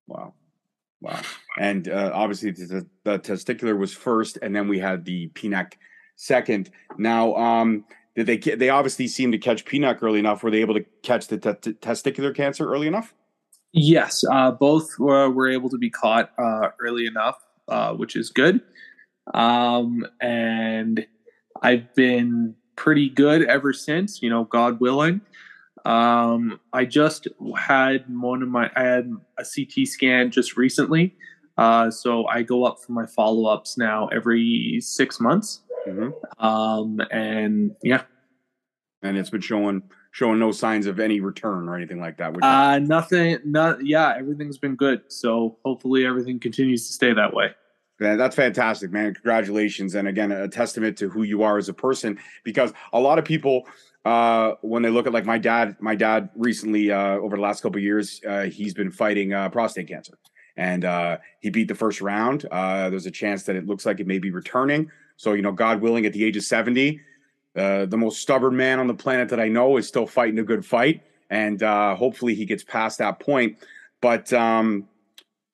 [0.06, 0.34] Wow.
[1.00, 1.20] Wow.
[1.58, 5.74] And uh, obviously the, the, testicular was first, and then we had the PNET
[6.16, 6.70] second.
[6.96, 7.84] Now, um,
[8.16, 10.42] did they they obviously seem to catch PNET early enough?
[10.42, 13.12] Were they able to catch the testicular cancer early enough?
[13.76, 18.30] Yes, uh, both were, were, able to be caught uh, early enough, uh, which is
[18.30, 18.60] good.
[19.34, 21.04] Um, and
[21.60, 25.22] I've been pretty good ever since, you know, God willing.
[25.84, 27.26] Um, I just
[27.58, 31.16] had one of my, I had a CT scan just recently.
[31.58, 35.62] Uh, so I go up for my follow ups now every six months.
[35.88, 36.44] Mm-hmm.
[36.44, 38.02] Um, and yeah,
[39.02, 39.82] and it's been showing
[40.14, 42.32] showing no signs of any return or anything like that.
[42.32, 45.02] Which uh, nothing, not yeah, everything's been good.
[45.08, 47.50] So hopefully everything continues to stay that way.
[47.98, 49.12] Man, that's fantastic, man.
[49.12, 49.96] Congratulations.
[49.96, 53.24] And again, a testament to who you are as a person, because a lot of
[53.24, 53.66] people,
[54.04, 57.60] uh, when they look at like my dad, my dad recently, uh, over the last
[57.60, 60.16] couple years, uh, he's been fighting uh, prostate cancer
[60.56, 62.46] and uh, he beat the first round.
[62.52, 64.88] Uh, there's a chance that it looks like it may be returning.
[65.16, 67.00] So, you know, God willing, at the age of 70,
[67.56, 70.44] uh, the most stubborn man on the planet that I know is still fighting a
[70.44, 71.02] good fight.
[71.30, 73.58] And uh, hopefully he gets past that point.
[74.00, 74.88] But, um,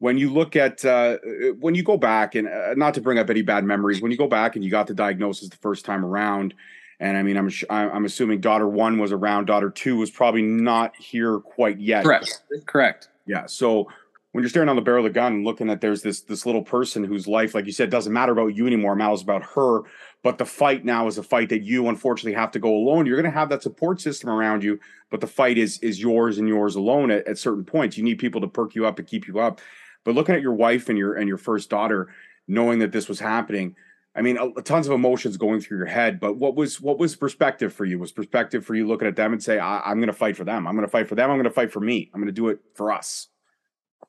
[0.01, 1.19] when you look at uh,
[1.61, 4.19] when you go back and uh, not to bring up any bad memories when you
[4.19, 6.53] go back and you got the diagnosis the first time around
[6.99, 10.97] and i mean i'm i'm assuming daughter 1 was around daughter 2 was probably not
[10.97, 13.89] here quite yet correct correct yeah so
[14.33, 16.45] when you're staring on the barrel of the gun and looking at there's this this
[16.47, 19.43] little person whose life like you said doesn't matter about you anymore it matters about
[19.43, 19.83] her
[20.23, 23.21] but the fight now is a fight that you unfortunately have to go alone you're
[23.21, 24.79] going to have that support system around you
[25.11, 28.19] but the fight is is yours and yours alone at, at certain points you need
[28.19, 29.61] people to perk you up and keep you up
[30.05, 32.09] but looking at your wife and your and your first daughter,
[32.49, 33.77] knowing that this was happening,
[34.15, 36.19] I mean, a, tons of emotions going through your head.
[36.19, 37.99] But what was what was perspective for you?
[37.99, 40.45] Was perspective for you looking at them and say, I, am going to fight for
[40.45, 40.67] them.
[40.67, 41.31] I'm going to fight for them.
[41.31, 42.11] I'm going to fight for me.
[42.13, 43.29] I'm going to do it for us."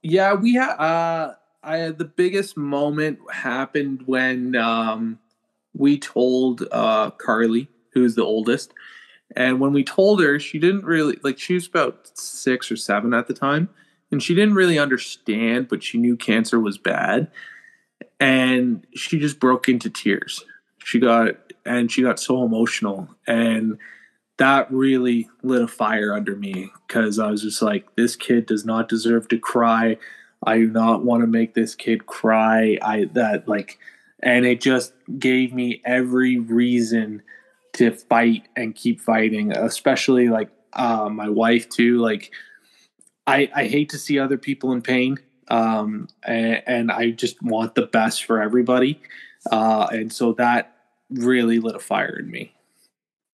[0.02, 0.76] Yeah, we had.
[0.76, 5.20] Uh, I the biggest moment happened when um,
[5.74, 8.74] we told uh, Carly, who's the oldest,
[9.36, 11.40] and when we told her, she didn't really like.
[11.40, 13.70] She was about six or seven at the time
[14.12, 17.32] and she didn't really understand, but she knew cancer was bad.
[18.20, 20.44] And she just broke into tears.
[20.84, 23.78] She got and she got so emotional and
[24.38, 28.66] that really lit a fire under me because I was just like, this kid does
[28.66, 29.98] not deserve to cry.
[30.44, 32.80] I do not want to make this kid cry.
[32.82, 33.78] I that like
[34.24, 37.22] and it just gave me every reason
[37.74, 41.98] to fight and keep fighting, especially like uh, my wife too.
[41.98, 42.32] Like
[43.28, 45.18] I, I hate to see other people in pain.
[45.48, 49.02] Um, and, and, I just want the best for everybody.
[49.52, 50.78] Uh, and so that
[51.10, 52.54] really lit a fire in me.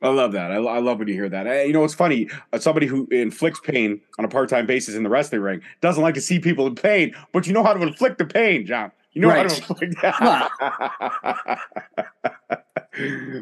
[0.01, 0.51] I love that.
[0.51, 1.67] I, I love when you hear that.
[1.67, 2.27] You know, it's funny.
[2.53, 6.15] Uh, somebody who inflicts pain on a part-time basis in the wrestling ring doesn't like
[6.15, 8.91] to see people in pain, but you know how to inflict the pain, John.
[9.17, 9.37] You know right.
[9.37, 11.59] how to inflict that.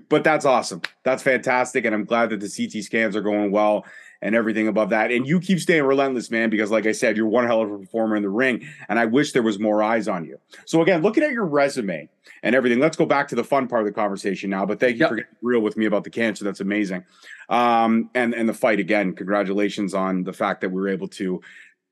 [0.09, 0.81] but that's awesome.
[1.03, 3.85] That's fantastic, and I'm glad that the CT scans are going well
[4.21, 5.11] and everything above that.
[5.11, 7.77] And you keep staying relentless, man, because like I said, you're one hell of a
[7.77, 8.65] performer in the ring.
[8.87, 10.39] And I wish there was more eyes on you.
[10.63, 12.07] So again, looking at your resume
[12.41, 14.65] and everything, let's go back to the fun part of the conversation now.
[14.65, 15.09] But thank you yep.
[15.09, 16.45] for getting real with me about the cancer.
[16.45, 17.03] That's amazing.
[17.49, 19.13] Um, and and the fight again.
[19.13, 21.41] Congratulations on the fact that we were able to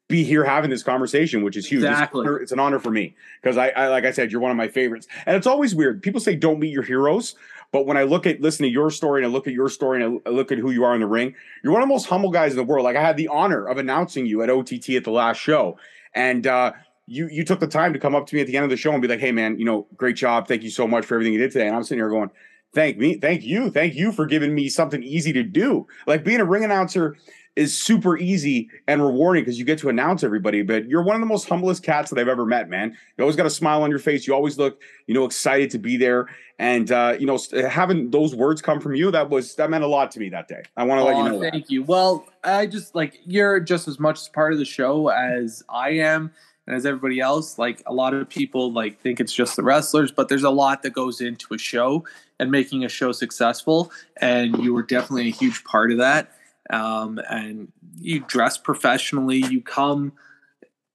[0.07, 1.83] be here having this conversation, which is huge.
[1.83, 2.27] Exactly.
[2.27, 4.57] It's, it's an honor for me because I, I, like I said, you're one of
[4.57, 5.07] my favorites.
[5.25, 6.01] And it's always weird.
[6.01, 7.35] People say don't meet your heroes,
[7.71, 10.03] but when I look at listen to your story and I look at your story
[10.03, 12.05] and I look at who you are in the ring, you're one of the most
[12.05, 12.83] humble guys in the world.
[12.83, 15.77] Like I had the honor of announcing you at OTT at the last show,
[16.13, 16.73] and uh,
[17.07, 18.77] you you took the time to come up to me at the end of the
[18.77, 20.47] show and be like, "Hey, man, you know, great job.
[20.47, 22.29] Thank you so much for everything you did today." And I'm sitting here going,
[22.75, 26.41] "Thank me, thank you, thank you for giving me something easy to do." Like being
[26.41, 27.17] a ring announcer
[27.55, 30.63] is super easy and rewarding because you get to announce everybody.
[30.63, 32.97] But you're one of the most humblest cats that I've ever met, man.
[33.17, 34.25] You always got a smile on your face.
[34.25, 36.27] You always look, you know, excited to be there.
[36.59, 37.39] And uh, you know,
[37.69, 40.47] having those words come from you, that was that meant a lot to me that
[40.47, 40.63] day.
[40.77, 41.39] I want to oh, let you know.
[41.39, 41.71] Thank that.
[41.71, 41.83] you.
[41.83, 46.31] Well, I just like you're just as much part of the show as I am
[46.65, 50.11] and as everybody else like a lot of people like think it's just the wrestlers
[50.11, 52.05] but there's a lot that goes into a show
[52.39, 56.31] and making a show successful and you were definitely a huge part of that
[56.73, 59.37] um, and you dress professionally.
[59.37, 60.13] You come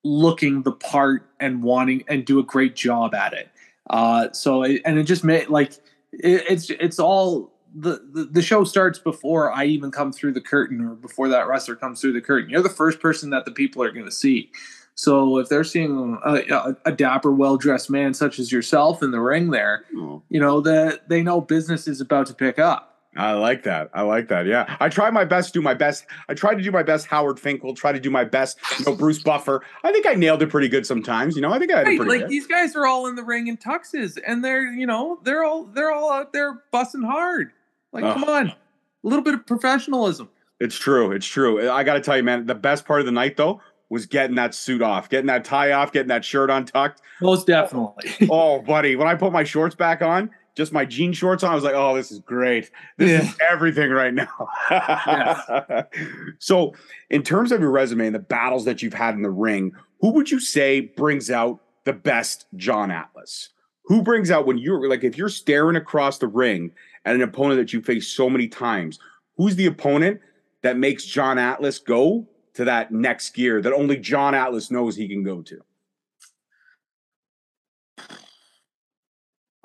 [0.04, 3.48] looking the part and wanting and do a great job at it.
[3.90, 5.72] Uh, so it, and it just made like
[6.12, 10.40] it, it's it's all the, the, the show starts before I even come through the
[10.40, 12.50] curtain or before that wrestler comes through the curtain.
[12.50, 14.50] You're the first person that the people are going to see.
[14.94, 19.12] So if they're seeing a, a, a dapper, well dressed man such as yourself in
[19.12, 20.22] the ring, there, oh.
[20.28, 22.87] you know that they know business is about to pick up.
[23.16, 23.90] I like that.
[23.94, 24.46] I like that.
[24.46, 24.76] Yeah.
[24.80, 26.06] I try my best to do my best.
[26.28, 28.94] I try to do my best Howard Finkel, try to do my best, you know,
[28.94, 29.62] Bruce Buffer.
[29.82, 31.34] I think I nailed it pretty good sometimes.
[31.34, 32.28] You know, I think I right, like good.
[32.28, 35.64] these guys are all in the ring in tuxes and they're, you know, they're all
[35.64, 37.50] they're all out there bussing hard.
[37.92, 38.48] Like, come on.
[38.48, 38.56] A
[39.02, 40.28] little bit of professionalism.
[40.60, 41.12] It's true.
[41.12, 41.70] It's true.
[41.70, 44.36] I got to tell you, man, the best part of the night though was getting
[44.36, 47.00] that suit off, getting that tie off, getting that shirt untucked.
[47.20, 48.28] Most definitely.
[48.30, 51.54] oh, buddy, when I put my shorts back on, just my jean shorts on, I
[51.54, 52.72] was like, oh, this is great.
[52.96, 53.30] This yeah.
[53.30, 54.48] is everything right now.
[54.70, 55.86] yes.
[56.40, 56.74] So,
[57.10, 60.10] in terms of your resume and the battles that you've had in the ring, who
[60.10, 63.50] would you say brings out the best John Atlas?
[63.84, 66.72] Who brings out when you're like, if you're staring across the ring
[67.04, 68.98] at an opponent that you face so many times,
[69.36, 70.20] who's the opponent
[70.62, 75.06] that makes John Atlas go to that next gear that only John Atlas knows he
[75.08, 75.60] can go to?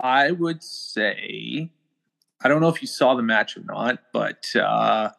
[0.03, 1.71] I would say,
[2.43, 5.11] I don't know if you saw the match or not, but uh,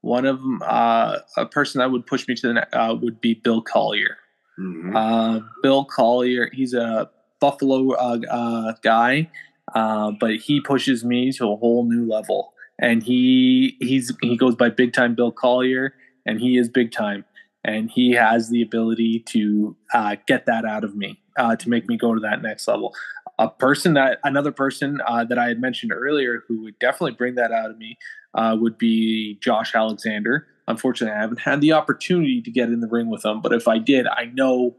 [0.00, 3.34] one of them, uh, a person that would push me to the uh, would be
[3.34, 4.16] Bill Collier.
[4.58, 4.96] Mm-hmm.
[4.96, 9.28] Uh, Bill Collier, he's a Buffalo uh, uh, guy,
[9.74, 12.54] but he pushes me to a whole new level.
[12.78, 17.24] And he he's he goes by Big Time Bill Collier, and he is big time,
[17.64, 19.76] and he has the ability to
[20.28, 22.94] get that out of me, to make me go to that next level
[23.38, 27.36] a person that another person uh, that I had mentioned earlier who would definitely bring
[27.36, 27.98] that out of me
[28.34, 30.46] uh, would be Josh Alexander.
[30.66, 33.68] Unfortunately, I haven't had the opportunity to get in the ring with him, but if
[33.68, 34.76] I did, I know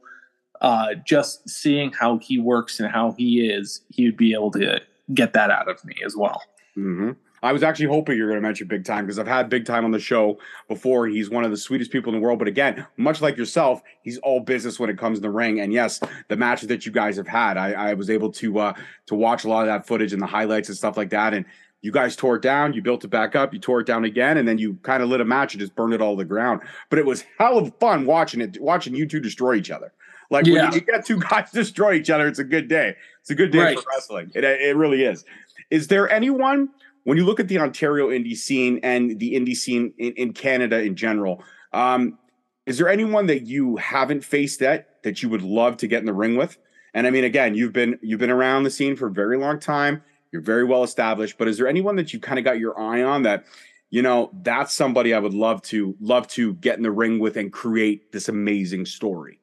[0.62, 4.82] uh, just seeing how he works and how he is, he would be able to
[5.13, 6.43] get that out of me as well.
[6.78, 7.12] Mm-hmm.
[7.41, 9.86] I was actually hoping you're going to mention Big Time because I've had Big Time
[9.86, 11.08] on the show before.
[11.08, 12.39] He's one of the sweetest people in the world.
[12.39, 15.60] But again, much like yourself, he's all business when it comes to the ring.
[15.60, 18.73] And yes, the matches that you guys have had, I, I was able to uh,
[19.08, 21.34] to watch a lot of that footage and the highlights and stuff like that.
[21.34, 21.45] And
[21.82, 24.38] you guys tore it down, you built it back up, you tore it down again,
[24.38, 26.25] and then you kind of lit a match and just burned it all to the
[26.25, 26.62] ground.
[26.89, 29.93] But it was hell of fun watching it, watching you two destroy each other.
[30.30, 30.65] Like yeah.
[30.65, 32.95] when you get two guys destroy each other, it's a good day.
[33.21, 33.80] It's a good day right.
[33.80, 34.32] for wrestling.
[34.36, 35.25] It, it really is.
[35.69, 36.69] Is there anyone
[37.10, 40.80] when you look at the Ontario indie scene and the indie scene in, in Canada
[40.80, 41.43] in general,
[41.74, 42.19] um,
[42.67, 46.06] is there anyone that you haven't faced yet that you would love to get in
[46.06, 46.60] the ring with?
[46.93, 49.60] And I mean, again, you've been you've been around the scene for a very long
[49.60, 50.04] time.
[50.32, 53.02] You're very well established, but is there anyone that you kind of got your eye
[53.02, 53.45] on that,
[53.89, 57.38] you know, that's somebody I would love to love to get in the ring with
[57.38, 59.39] and create this amazing story?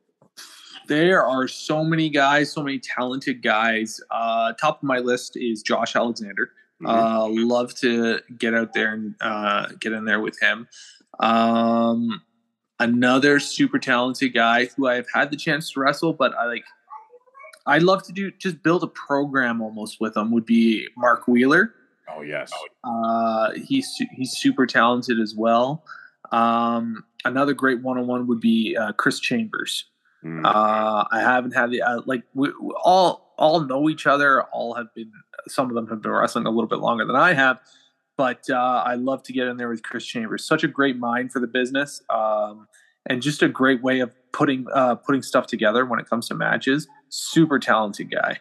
[0.86, 4.00] There are so many guys, so many talented guys.
[4.12, 6.52] Uh, top of my list is Josh Alexander.
[6.82, 6.86] Mm-hmm.
[6.86, 10.68] Uh, love to get out there and uh, get in there with him.
[11.20, 12.22] Um,
[12.78, 16.64] another super talented guy who I've had the chance to wrestle, but I like.
[17.68, 20.30] I'd love to do just build a program almost with him.
[20.30, 21.74] Would be Mark Wheeler.
[22.14, 22.52] Oh yes.
[22.84, 25.84] Uh, he's he's super talented as well.
[26.30, 29.86] Um, another great one on one would be uh, Chris Chambers.
[30.24, 30.44] Mm.
[30.44, 34.42] Uh, I haven't had the uh, like we, we all all know each other.
[34.44, 35.12] All have been
[35.48, 37.60] some of them have been wrestling a little bit longer than I have,
[38.16, 40.44] but uh, I love to get in there with Chris Chambers.
[40.44, 42.66] Such a great mind for the business, um,
[43.06, 46.34] and just a great way of putting uh, putting stuff together when it comes to
[46.34, 46.88] matches.
[47.08, 48.38] Super talented guy.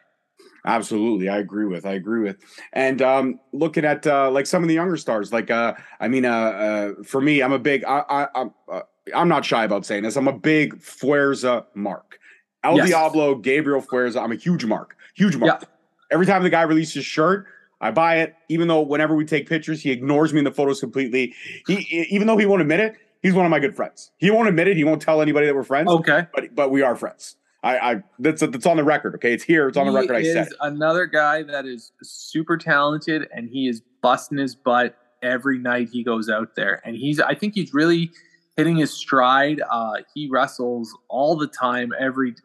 [0.66, 1.86] Absolutely, I agree with.
[1.86, 2.38] I agree with.
[2.74, 6.26] And um, looking at uh, like some of the younger stars, like uh, I mean,
[6.26, 7.84] uh, uh, for me, I'm a big.
[7.86, 8.82] I, I, I'm uh,
[9.14, 10.16] I'm not shy about saying this.
[10.16, 12.20] I'm a big Fuerza mark.
[12.66, 12.88] El yes.
[12.88, 14.22] Diablo, Gabriel Fuerza.
[14.22, 14.98] I'm a huge mark.
[15.14, 15.62] Huge mark.
[15.62, 15.68] Yeah.
[16.12, 17.46] Every time the guy releases his shirt,
[17.80, 18.36] I buy it.
[18.50, 21.34] Even though whenever we take pictures, he ignores me in the photos completely.
[21.68, 24.12] He even though he won't admit it, he's one of my good friends.
[24.18, 24.78] He won't admit it.
[24.78, 25.90] He won't tell anybody that we're friends.
[25.90, 27.36] Okay, but but we are friends.
[27.64, 29.16] I, I that's that's on the record.
[29.16, 29.68] Okay, it's here.
[29.68, 30.16] It's on the record.
[30.16, 35.58] I said another guy that is super talented, and he is busting his butt every
[35.58, 37.20] night he goes out there, and he's.
[37.20, 38.12] I think he's really
[38.58, 39.62] hitting his stride.
[39.70, 42.36] Uh, he wrestles all the time, every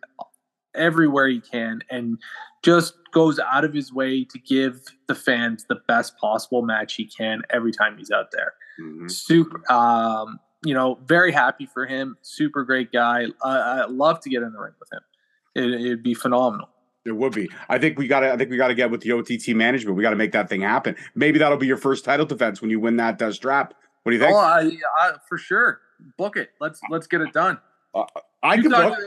[0.75, 2.19] everywhere he can, and
[2.63, 7.07] just goes out of his way to give the fans the best possible match he
[7.07, 8.55] can every time he's out there.
[8.81, 9.09] Mm-hmm.
[9.09, 12.17] Super, um, you know, very happy for him.
[12.23, 13.27] Super great guy.
[13.43, 15.01] Uh, I love to get in the ring with him.
[15.55, 16.69] It, it'd be phenomenal.
[17.07, 17.49] It would be.
[17.69, 18.33] I think we got to.
[18.33, 19.97] I think we got to get with the OTT management.
[19.97, 20.97] We got to make that thing happen.
[21.15, 23.73] Maybe that'll be your first title defense when you win that uh, strap.
[24.03, 24.35] What do you think?
[24.35, 24.71] Oh, I,
[25.01, 25.81] I, for sure.
[26.17, 26.51] Book it.
[26.61, 27.59] Let's let's get it done.
[27.95, 28.05] Uh,
[28.43, 28.99] I you could book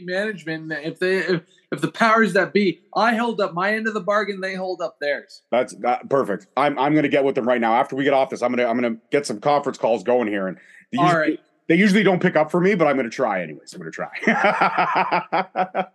[0.00, 3.94] management if they if, if the powers that be i hold up my end of
[3.94, 7.46] the bargain they hold up theirs that's that, perfect i'm i'm gonna get with them
[7.46, 10.02] right now after we get off this i'm gonna i'm gonna get some conference calls
[10.02, 10.56] going here and
[10.92, 11.40] they usually, All right.
[11.68, 15.86] they usually don't pick up for me but i'm gonna try anyways i'm gonna try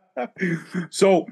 [0.92, 1.26] so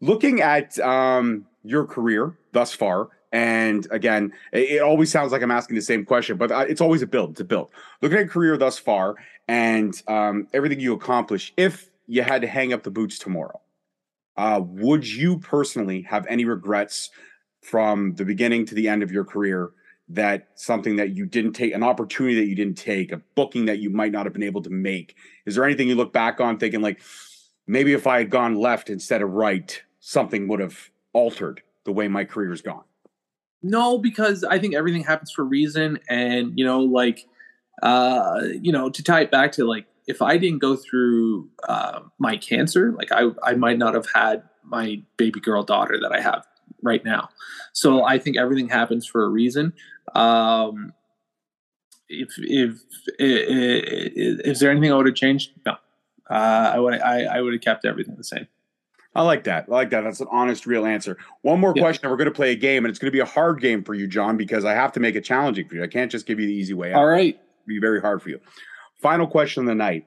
[0.00, 5.76] looking at um your career thus far and again, it, always sounds like I'm asking
[5.76, 7.32] the same question, but it's always a build.
[7.32, 7.70] It's a build.
[8.02, 9.16] Looking at your career thus far
[9.46, 13.60] and um, everything you accomplish, if you had to hang up the boots tomorrow,
[14.36, 17.10] uh, would you personally have any regrets
[17.62, 19.70] from the beginning to the end of your career
[20.08, 23.78] that something that you didn't take, an opportunity that you didn't take, a booking that
[23.78, 25.14] you might not have been able to make?
[25.46, 27.00] Is there anything you look back on thinking like
[27.68, 32.08] maybe if I had gone left instead of right, something would have altered the way
[32.08, 32.82] my career's gone?
[33.62, 35.98] No, because I think everything happens for a reason.
[36.08, 37.26] And, you know, like,
[37.82, 42.00] uh, you know, to tie it back to like, if I didn't go through uh,
[42.18, 46.20] my cancer, like I, I might not have had my baby girl daughter that I
[46.20, 46.46] have
[46.82, 47.28] right now.
[47.72, 49.72] So I think everything happens for a reason.
[50.14, 50.92] Um,
[52.08, 52.80] if, if,
[53.18, 55.52] if, is there anything I would have changed?
[55.64, 55.72] No,
[56.28, 58.48] uh, I would, I, I would have kept everything the same.
[59.14, 59.66] I like that.
[59.68, 60.02] I like that.
[60.02, 61.16] That's an honest, real answer.
[61.42, 61.82] One more yeah.
[61.82, 63.82] question, we're going to play a game, and it's going to be a hard game
[63.82, 65.82] for you, John, because I have to make it challenging for you.
[65.82, 67.00] I can't just give you the easy way out.
[67.00, 67.34] All right.
[67.34, 68.40] It'll be very hard for you.
[69.00, 70.06] Final question of the night.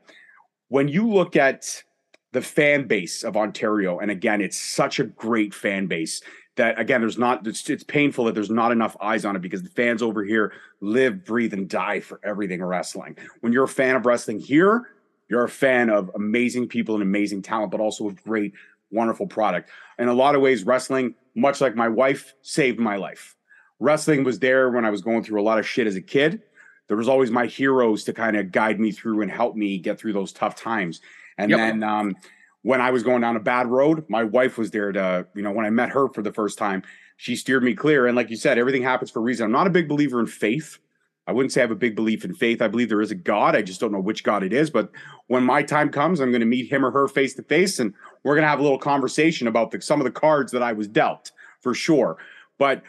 [0.70, 1.84] When you look at
[2.32, 6.22] the fan base of Ontario, and again, it's such a great fan base
[6.56, 7.46] that again, there's not.
[7.48, 10.54] It's, it's painful that there's not enough eyes on it because the fans over here
[10.82, 13.18] live, breathe, and die for everything wrestling.
[13.42, 14.90] When you're a fan of wrestling here,
[15.30, 18.54] you're a fan of amazing people and amazing talent, but also a great
[18.94, 19.70] wonderful product.
[20.00, 23.36] In a lot of ways, wrestling, much like my wife, saved my life.
[23.80, 26.42] Wrestling was there when I was going through a lot of shit as a kid.
[26.88, 30.00] There was always my heroes to kind of guide me through and help me get
[30.00, 31.02] through those tough times.
[31.38, 31.58] And yep.
[31.58, 32.16] then um,
[32.62, 35.52] when I was going down a bad road, my wife was there to, you know,
[35.52, 36.84] when I met her for the first time,
[37.18, 38.08] she steered me clear.
[38.08, 39.46] And like you said, everything happens for a reason.
[39.46, 40.78] I'm not a big believer in faith.
[41.26, 42.62] I wouldn't say I have a big belief in faith.
[42.62, 43.56] I believe there is a God.
[43.56, 44.70] I just don't know which God it is.
[44.70, 44.92] But
[45.28, 47.94] when my time comes, I'm going to meet him or her face to face, and
[48.24, 50.74] we're going to have a little conversation about the, some of the cards that I
[50.74, 52.18] was dealt for sure.
[52.60, 52.84] But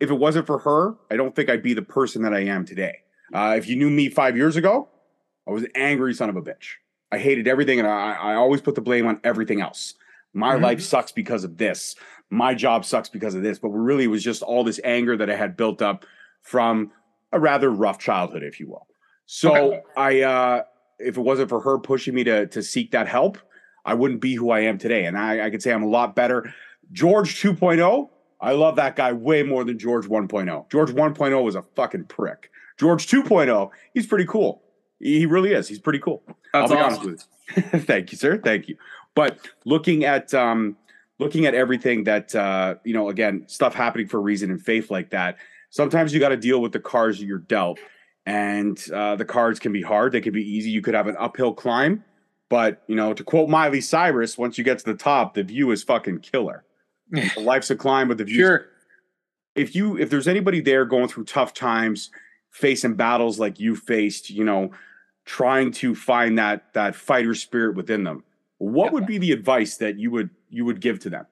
[0.00, 2.64] if it wasn't for her, I don't think I'd be the person that I am
[2.66, 2.98] today.
[3.32, 4.88] Uh, if you knew me five years ago,
[5.46, 6.74] I was an angry son of a bitch.
[7.12, 9.94] I hated everything, and I, I always put the blame on everything else.
[10.34, 10.64] My mm-hmm.
[10.64, 11.94] life sucks because of this.
[12.30, 13.58] My job sucks because of this.
[13.58, 16.04] But really, it was just all this anger that I had built up
[16.42, 16.90] from
[17.32, 18.86] a rather rough childhood, if you will.
[19.26, 19.80] So okay.
[19.96, 20.62] I, uh,
[20.98, 23.38] if it wasn't for her pushing me to to seek that help,
[23.84, 25.04] I wouldn't be who I am today.
[25.04, 26.52] And I, I could say I'm a lot better.
[26.92, 28.08] George 2.0,
[28.40, 30.70] I love that guy way more than George 1.0.
[30.70, 32.50] George 1.0 was a fucking prick.
[32.78, 34.62] George 2.0, he's pretty cool.
[35.00, 35.68] He really is.
[35.68, 36.22] He's pretty cool.
[36.26, 37.08] That's I'll be awesome.
[37.08, 37.80] honest with you.
[37.80, 38.38] Thank you, sir.
[38.38, 38.76] Thank you.
[39.14, 40.76] But looking at um,
[41.18, 44.90] looking at everything that uh, you know, again, stuff happening for a reason and faith
[44.90, 45.36] like that
[45.76, 47.78] sometimes you got to deal with the cards you're dealt.
[48.24, 50.70] And uh, the cards can be hard, they can be easy.
[50.70, 52.02] You could have an uphill climb.
[52.48, 55.70] But, you know, to quote Miley Cyrus, once you get to the top, the view
[55.70, 56.64] is fucking killer.
[57.36, 58.36] Life's a climb, but the view.
[58.36, 58.66] Sure.
[59.54, 62.10] If you if there's anybody there going through tough times,
[62.50, 64.70] facing battles like you faced, you know,
[65.24, 68.22] trying to find that that fighter spirit within them,
[68.58, 68.90] what yeah.
[68.92, 71.26] would be the advice that you would you would give to them?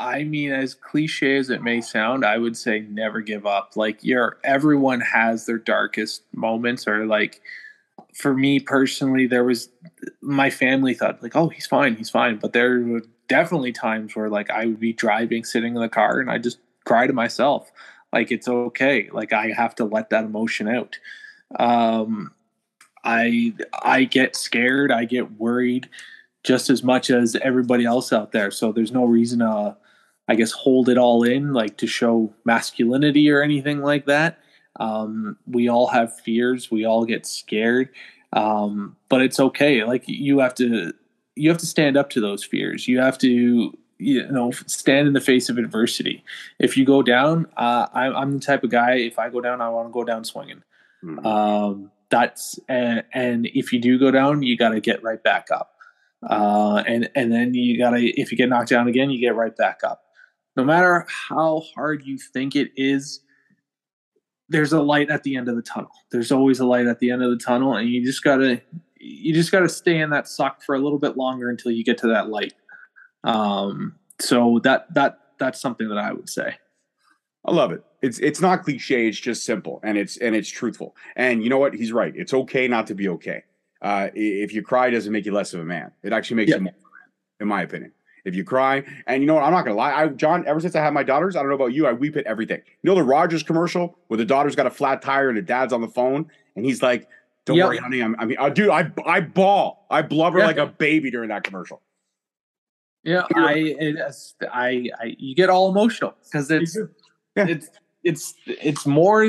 [0.00, 3.76] I mean, as cliche as it may sound, I would say never give up.
[3.76, 7.42] Like you're everyone has their darkest moments or like
[8.14, 9.68] for me personally, there was
[10.22, 12.38] my family thought like, oh, he's fine, he's fine.
[12.38, 16.18] But there were definitely times where like I would be driving, sitting in the car,
[16.18, 17.70] and I just cry to myself.
[18.10, 19.10] Like it's okay.
[19.12, 20.98] Like I have to let that emotion out.
[21.58, 22.32] Um
[23.04, 25.90] I I get scared, I get worried
[26.42, 28.50] just as much as everybody else out there.
[28.50, 29.76] So there's no reason to
[30.30, 34.38] I guess, hold it all in, like to show masculinity or anything like that.
[34.78, 36.70] Um, we all have fears.
[36.70, 37.88] We all get scared,
[38.32, 39.82] um, but it's okay.
[39.82, 40.94] Like you have to,
[41.34, 42.86] you have to stand up to those fears.
[42.86, 46.22] You have to, you know, stand in the face of adversity.
[46.60, 48.98] If you go down, uh, I, am the type of guy.
[48.98, 50.62] If I go down, I want to go down swinging.
[51.02, 51.26] Mm-hmm.
[51.26, 55.48] Um, that's and, and if you do go down, you got to get right back
[55.50, 55.74] up.
[56.22, 59.56] Uh, and and then you gotta if you get knocked down again, you get right
[59.56, 60.04] back up
[60.56, 63.20] no matter how hard you think it is,
[64.48, 65.92] there's a light at the end of the tunnel.
[66.10, 68.60] There's always a light at the end of the tunnel, and you just gotta
[68.96, 71.98] you just gotta stay in that suck for a little bit longer until you get
[71.98, 72.54] to that light.
[73.24, 76.56] Um, so that that that's something that I would say.
[77.44, 77.82] I love it.
[78.02, 79.08] It's it's not cliche.
[79.08, 80.96] It's just simple and it's and it's truthful.
[81.16, 81.74] And you know what?
[81.74, 82.12] He's right.
[82.14, 83.44] It's okay not to be okay.
[83.80, 85.90] Uh, if you cry, doesn't make you less of a man.
[86.02, 86.56] It actually makes yeah.
[86.56, 87.92] you more, of a man, in my opinion
[88.24, 88.84] if you cry.
[89.06, 89.44] And you know what?
[89.44, 89.92] I'm not gonna lie.
[89.92, 92.16] I John, ever since I had my daughters, I don't know about you, I weep
[92.16, 92.60] at everything.
[92.82, 95.72] You know the Rogers commercial where the daughter's got a flat tire and the dad's
[95.72, 97.08] on the phone and he's like,
[97.44, 97.68] "Don't yep.
[97.68, 98.02] worry, honey.
[98.02, 100.46] I'm, I mean, uh, dude, I I ball, I blubber yeah.
[100.46, 101.82] like a baby during that commercial."
[103.02, 103.96] Yeah, I,
[104.52, 106.76] I, I, you get all emotional because it's,
[107.34, 107.46] yeah.
[107.48, 107.70] it's,
[108.04, 109.24] it's, it's more,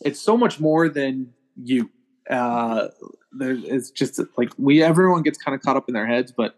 [0.00, 1.90] it's so much more than you.
[2.30, 2.88] Uh,
[3.32, 6.56] there, it's just like we, everyone gets kind of caught up in their heads, but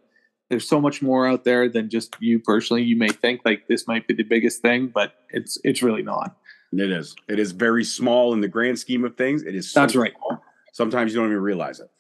[0.49, 2.83] there's so much more out there than just you personally.
[2.83, 6.37] You may think like this might be the biggest thing, but it's it's really not.
[6.73, 7.15] It is.
[7.29, 9.43] It is very small in the grand scheme of things.
[9.43, 9.71] It is.
[9.71, 10.13] So That's right.
[10.17, 10.43] Small.
[10.73, 11.91] Sometimes you don't even realize it.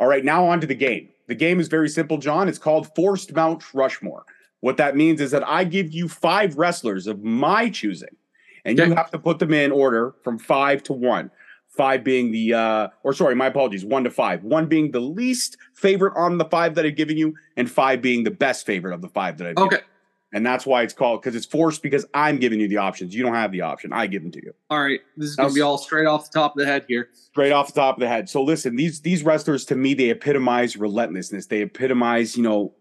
[0.00, 1.08] All right, now on to the game.
[1.28, 2.48] The game is very simple, John.
[2.48, 4.24] It's called Forced Mount Rushmore.
[4.60, 8.16] What that means is that I give you five wrestlers of my choosing,
[8.64, 8.88] and okay.
[8.88, 11.30] you have to put them in order from five to one.
[11.76, 14.44] Five being the, uh, or sorry, my apologies, one to five.
[14.44, 18.24] One being the least favorite on the five that I've given you, and five being
[18.24, 19.76] the best favorite of the five that I've okay.
[19.76, 19.86] Given.
[20.34, 23.14] And that's why it's called because it's forced because I'm giving you the options.
[23.14, 23.92] You don't have the option.
[23.92, 24.54] I give them to you.
[24.70, 25.00] All right.
[25.16, 27.10] This is gonna be all straight off the top of the head here.
[27.12, 28.30] Straight off the top of the head.
[28.30, 31.46] So listen, these these wrestlers to me, they epitomize relentlessness.
[31.46, 32.72] They epitomize, you know,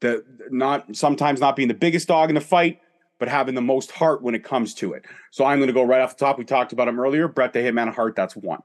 [0.00, 2.80] the not sometimes not being the biggest dog in the fight,
[3.20, 5.04] but having the most heart when it comes to it.
[5.30, 6.38] So I'm gonna go right off the top.
[6.38, 7.28] We talked about him earlier.
[7.28, 8.62] Bret the Hitman Hart, that's one.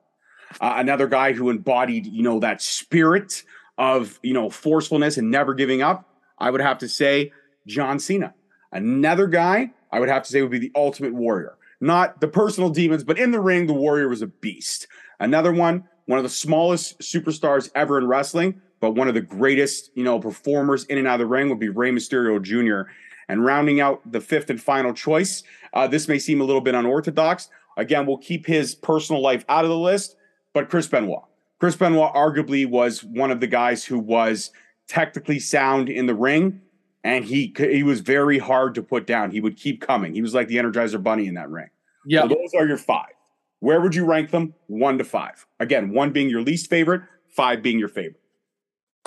[0.59, 3.43] Uh, another guy who embodied, you know, that spirit
[3.77, 6.09] of, you know, forcefulness and never giving up.
[6.39, 7.31] I would have to say
[7.67, 8.33] John Cena.
[8.71, 11.57] Another guy I would have to say would be the Ultimate Warrior.
[11.81, 14.87] Not the personal demons, but in the ring, the Warrior was a beast.
[15.19, 19.91] Another one, one of the smallest superstars ever in wrestling, but one of the greatest,
[19.95, 22.89] you know, performers in and out of the ring would be Rey Mysterio Jr.
[23.27, 26.75] And rounding out the fifth and final choice, uh, this may seem a little bit
[26.75, 27.49] unorthodox.
[27.77, 30.15] Again, we'll keep his personal life out of the list,
[30.53, 31.23] but Chris Benoit.
[31.59, 34.51] Chris Benoit arguably was one of the guys who was
[34.87, 36.61] technically sound in the ring,
[37.03, 39.31] and he he was very hard to put down.
[39.31, 40.13] He would keep coming.
[40.13, 41.69] He was like the Energizer Bunny in that ring.
[42.05, 43.13] Yeah, so those are your five.
[43.59, 44.53] Where would you rank them?
[44.67, 45.45] One to five.
[45.59, 48.21] Again, one being your least favorite, five being your favorite.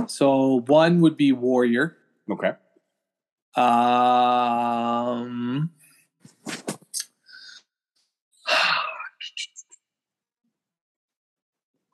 [0.06, 1.96] So one would be Warrior.
[2.30, 2.52] Okay.
[3.58, 5.70] Um.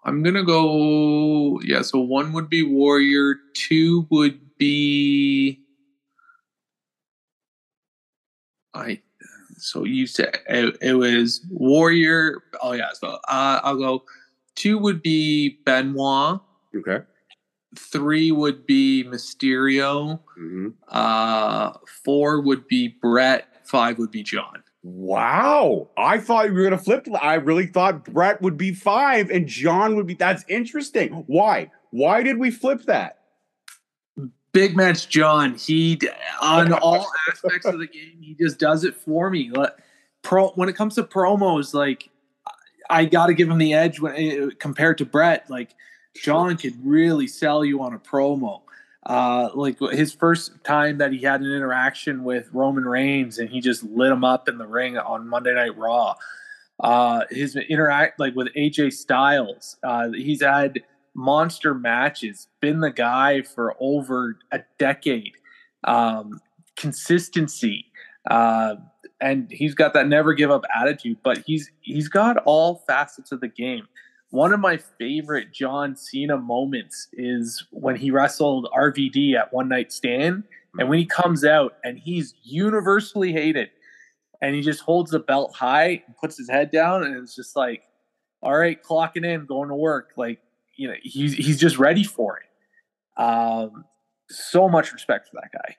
[0.04, 1.60] I'm gonna go.
[1.62, 3.36] Yeah, so one would be Warrior.
[3.54, 5.60] Two would be
[8.74, 9.00] I
[9.56, 12.42] so you said it, it, was Warrior.
[12.60, 14.02] Oh yeah, so uh, I'll go.
[14.56, 16.40] Two would be Benoit.
[16.76, 17.04] Okay.
[17.76, 20.20] Three would be Mysterio.
[20.38, 20.68] Mm-hmm.
[20.88, 21.72] Uh,
[22.04, 23.46] four would be Bret.
[23.64, 24.62] Five would be John.
[24.82, 27.06] Wow, I thought you were gonna flip.
[27.18, 30.12] I really thought Bret would be five and John would be.
[30.12, 31.24] That's interesting.
[31.26, 31.70] Why?
[31.90, 33.20] Why did we flip that?
[34.52, 35.54] Big match John.
[35.54, 35.98] He
[36.42, 39.50] on all aspects of the game, he just does it for me.
[40.20, 42.10] Pro when it comes to promos, like
[42.90, 45.48] I got to give him the edge when eh, compared to Bret.
[45.48, 45.74] Like
[46.16, 48.62] John could really sell you on a promo.
[49.06, 53.60] Uh, like his first time that he had an interaction with Roman Reigns and he
[53.60, 56.14] just lit him up in the ring on Monday Night Raw.
[56.80, 59.76] Uh, his interact like with AJ Styles.
[59.82, 60.80] Uh, he's had
[61.14, 65.32] monster matches, been the guy for over a decade.
[65.84, 66.40] Um,
[66.76, 67.86] consistency,
[68.30, 68.76] uh,
[69.20, 71.18] and he's got that never give up attitude.
[71.22, 73.86] But he's he's got all facets of the game.
[74.30, 79.92] One of my favorite John Cena moments is when he wrestled RVD at One Night
[79.92, 80.44] Stand,
[80.78, 83.70] and when he comes out and he's universally hated,
[84.40, 87.54] and he just holds the belt high and puts his head down, and it's just
[87.54, 87.84] like,
[88.42, 90.12] all right, clocking in, going to work.
[90.16, 90.40] Like
[90.76, 93.22] you know he's he's just ready for it.
[93.22, 93.84] Um,
[94.28, 95.76] so much respect for that guy.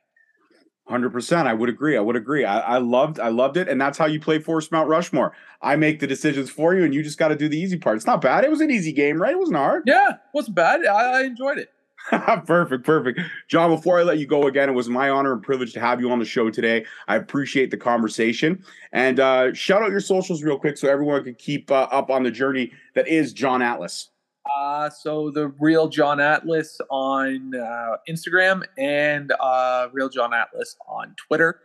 [0.88, 1.48] Hundred percent.
[1.48, 1.98] I would agree.
[1.98, 2.46] I would agree.
[2.46, 3.20] I, I, loved.
[3.20, 5.34] I loved it, and that's how you play Force Mount Rushmore.
[5.60, 7.96] I make the decisions for you, and you just got to do the easy part.
[7.96, 8.44] It's not bad.
[8.44, 9.32] It was an easy game, right?
[9.32, 9.84] It wasn't hard.
[9.88, 10.86] Yeah, wasn't bad.
[10.86, 11.72] I, I enjoyed it.
[12.46, 13.20] perfect, perfect.
[13.48, 16.00] John, before I let you go again, it was my honor and privilege to have
[16.00, 16.86] you on the show today.
[17.08, 18.64] I appreciate the conversation.
[18.92, 22.22] And uh, shout out your socials real quick so everyone can keep uh, up on
[22.22, 24.12] the journey that is John Atlas.
[24.56, 31.14] Uh, so the real John Atlas on uh, Instagram and uh, real John Atlas on
[31.18, 31.62] Twitter,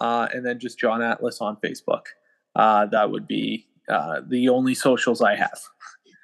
[0.00, 2.02] uh, and then just John Atlas on Facebook.
[2.54, 5.58] Uh, that would be uh, the only socials I have.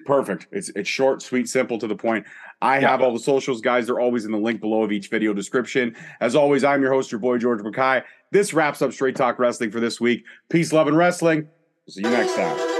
[0.06, 0.46] Perfect.
[0.50, 2.26] It's it's short, sweet, simple, to the point.
[2.62, 2.90] I yeah.
[2.90, 3.86] have all the socials, guys.
[3.86, 5.94] They're always in the link below of each video description.
[6.20, 8.04] As always, I'm your host, your boy George Mackay.
[8.32, 10.24] This wraps up Straight Talk Wrestling for this week.
[10.48, 11.48] Peace, love, and wrestling.
[11.88, 12.79] See you next time.